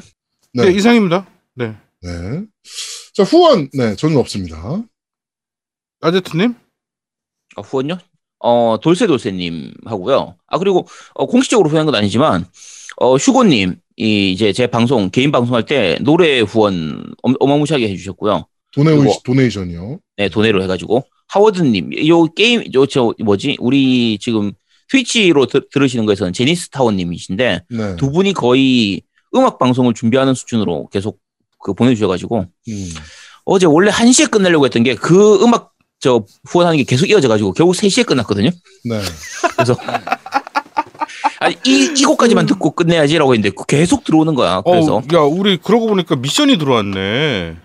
[0.53, 0.65] 네.
[0.65, 1.27] 네, 이상입니다.
[1.55, 1.75] 네.
[2.01, 2.09] 네.
[3.13, 4.81] 자, 후원, 네, 저는 없습니다.
[6.01, 6.55] 아제트님?
[7.57, 7.97] 어, 후원요?
[8.39, 10.37] 어, 돌쇠돌쇠님 하고요.
[10.47, 12.45] 아, 그리고, 어, 공식적으로 후원한 건 아니지만,
[12.97, 18.47] 어, 휴고님, 이, 이제 제 방송, 개인 방송할 때 노래 후원 엄- 어마무시하게 해주셨고요.
[18.71, 18.91] 도네,
[19.23, 19.99] 도네이션이요.
[20.17, 21.05] 네, 도네로 해가지고.
[21.27, 23.57] 하워드님, 요 게임, 요, 저, 뭐지?
[23.59, 24.51] 우리 지금
[24.89, 27.95] 트위치로 드- 들으시는 거에서는 제니스 타워님이신데, 네.
[27.97, 29.01] 두 분이 거의
[29.35, 31.19] 음악 방송을 준비하는 수준으로 계속
[31.59, 32.89] 그 보내주셔가지고, 음.
[33.45, 37.75] 어제 원래 1 시에 끝내려고 했던 게 그 음악 저 후원하는 게 계속 이어져가지고 결국
[37.75, 38.49] 3 시에 끝났거든요.
[38.85, 39.01] 네.
[39.55, 39.75] 그래서
[41.39, 44.61] 아니 이, 이 곡까지만 듣고 끝내야지라고 했는데 계속 들어오는 거야.
[44.61, 47.55] 그래서 어, 야, 우리 그러고 보니까 미션이 들어왔네.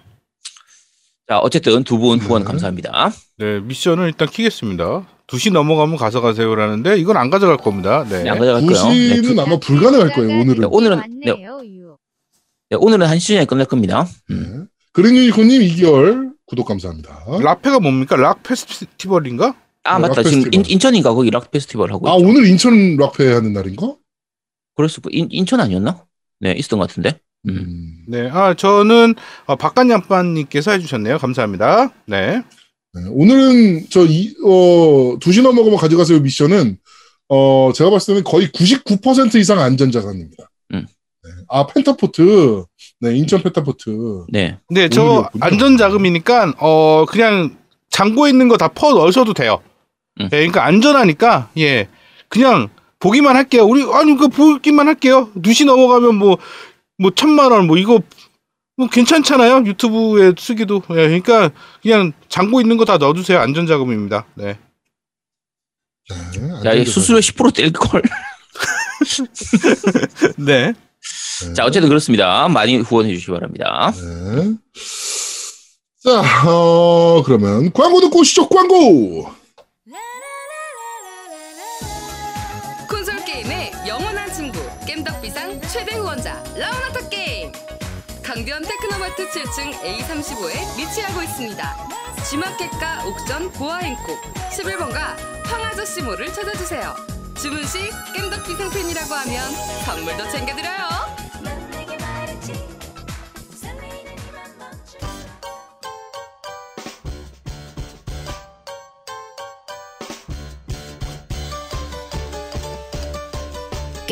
[1.29, 2.47] 자 어쨌든 두 분 후원 네.
[2.47, 3.11] 감사합니다.
[3.39, 5.07] 네, 미션을 일단 키겠습니다.
[5.27, 8.05] 2시 넘어가면 가져가세요라는데 이건 안 가져갈 겁니다.
[8.09, 8.25] 네.
[8.25, 8.85] 네, 안 가져갈 거예요.
[8.89, 10.64] 네, 2시는 아마 불가능할 거예요, 네, 오늘은.
[10.70, 11.33] 오늘은 네,
[12.70, 14.07] 네, 오늘은 1시 전에 끝날 겁니다.
[14.31, 14.61] 음.
[14.61, 14.66] 네.
[14.93, 17.25] 그린 유니콘님 2개월 구독 감사합니다.
[17.43, 18.16] 라페가 뭡니까?
[18.16, 19.57] 락 페스티벌인가?
[19.85, 20.55] 아 네, 맞다 락 지금 페스티벌.
[20.55, 22.29] 인, 인천인가 거기 락 페스티벌 하고 아, 있죠.
[22.29, 23.95] 오늘 인천 락페 하는 날인가?
[24.77, 26.05] 그랬을 거 인, 인천 아니었나?
[26.41, 27.18] 네 있었던 것 같은데.
[27.49, 27.57] 음.
[27.57, 28.05] 음.
[28.07, 28.28] 네.
[28.30, 29.14] 아, 저는
[29.47, 31.18] 어, 박간양빠님께서 해주셨네요.
[31.18, 31.90] 감사합니다.
[32.07, 32.42] 네.
[32.95, 36.78] 네, 오늘은 저 이, 어, 2시 넘어가면 가져가세요 미션은
[37.28, 40.45] 어, 제가 봤을 때는 거의 99% 이상 안전자산입니다.
[40.74, 40.86] 음.
[41.24, 41.30] 네.
[41.49, 42.64] 아, 펜타포트.
[43.01, 44.26] 네, 인천 펜타포트.
[44.30, 44.59] 네.
[44.70, 45.45] 네, 저 오늘이었군요.
[45.45, 47.57] 안전자금이니까 어 그냥
[47.90, 49.61] 잔고에 있는 거 다 퍼 넣으셔도 돼요.
[50.20, 50.28] 음.
[50.30, 51.88] 네, 그러니까 안전하니까 예
[52.28, 52.68] 그냥
[53.01, 53.64] 보기만 할게요.
[53.66, 55.30] 우리 아니 그 보기만 할게요.
[55.36, 56.38] 2시 넘어가면 뭐
[56.99, 58.01] 뭐 천만 원 뭐 이거
[58.76, 59.64] 뭐 괜찮잖아요.
[59.66, 60.82] 유튜브에 쓰기도.
[60.90, 61.51] 예, 그러니까
[61.82, 63.38] 그냥 잔고 있는 거 다 넣어주세요.
[63.38, 64.26] 안전자금입니다.
[64.34, 64.59] 네.
[66.11, 66.84] 네, 야, 이 안전자산.
[66.84, 68.03] 수수료 10%뗄 걸.
[70.38, 70.72] 네.
[70.72, 71.53] 네.
[71.55, 72.49] 자 어쨌든 그렇습니다.
[72.49, 73.92] 많이 후원해 주시기 바랍니다.
[73.95, 74.55] 네.
[76.03, 79.30] 자, 어, 그러면 광고 듣고 오시죠, 광고!
[85.75, 87.51] 최대 후원자 라운하터 게임.
[88.22, 91.77] 강변 테크노마트 7층 A35에 위치하고 있습니다.
[92.31, 94.22] G마켓과 옥션 보아행콕
[94.53, 96.95] 11번가 황아저씨몰을 찾아주세요.
[97.37, 99.51] 주문 시 겜덕비상 팬이라고 하면
[99.85, 101.14] 선물도 챙겨드려요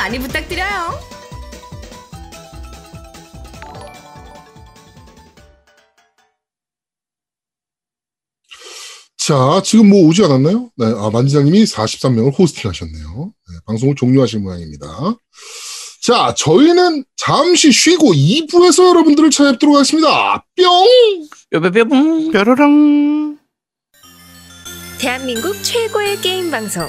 [0.00, 0.98] 많이 부탁드려요.
[9.18, 10.70] 자, 지금 뭐 오지 않았나요?
[10.76, 13.26] 네, 아, 만지장님이 43명을 호스팅 하셨네요.
[13.26, 14.86] 네, 방송을 종료하실 모양입니다.
[16.02, 20.46] 자, 저희는 잠시 쉬고 2부에서 여러분들을 찾아뵙도록 하겠습니다.
[20.56, 21.28] 뿅!
[21.50, 22.30] 뼈뼈뼈.
[22.32, 23.38] 뾰로랑.
[24.98, 26.88] 대한민국 최고의 게임 방송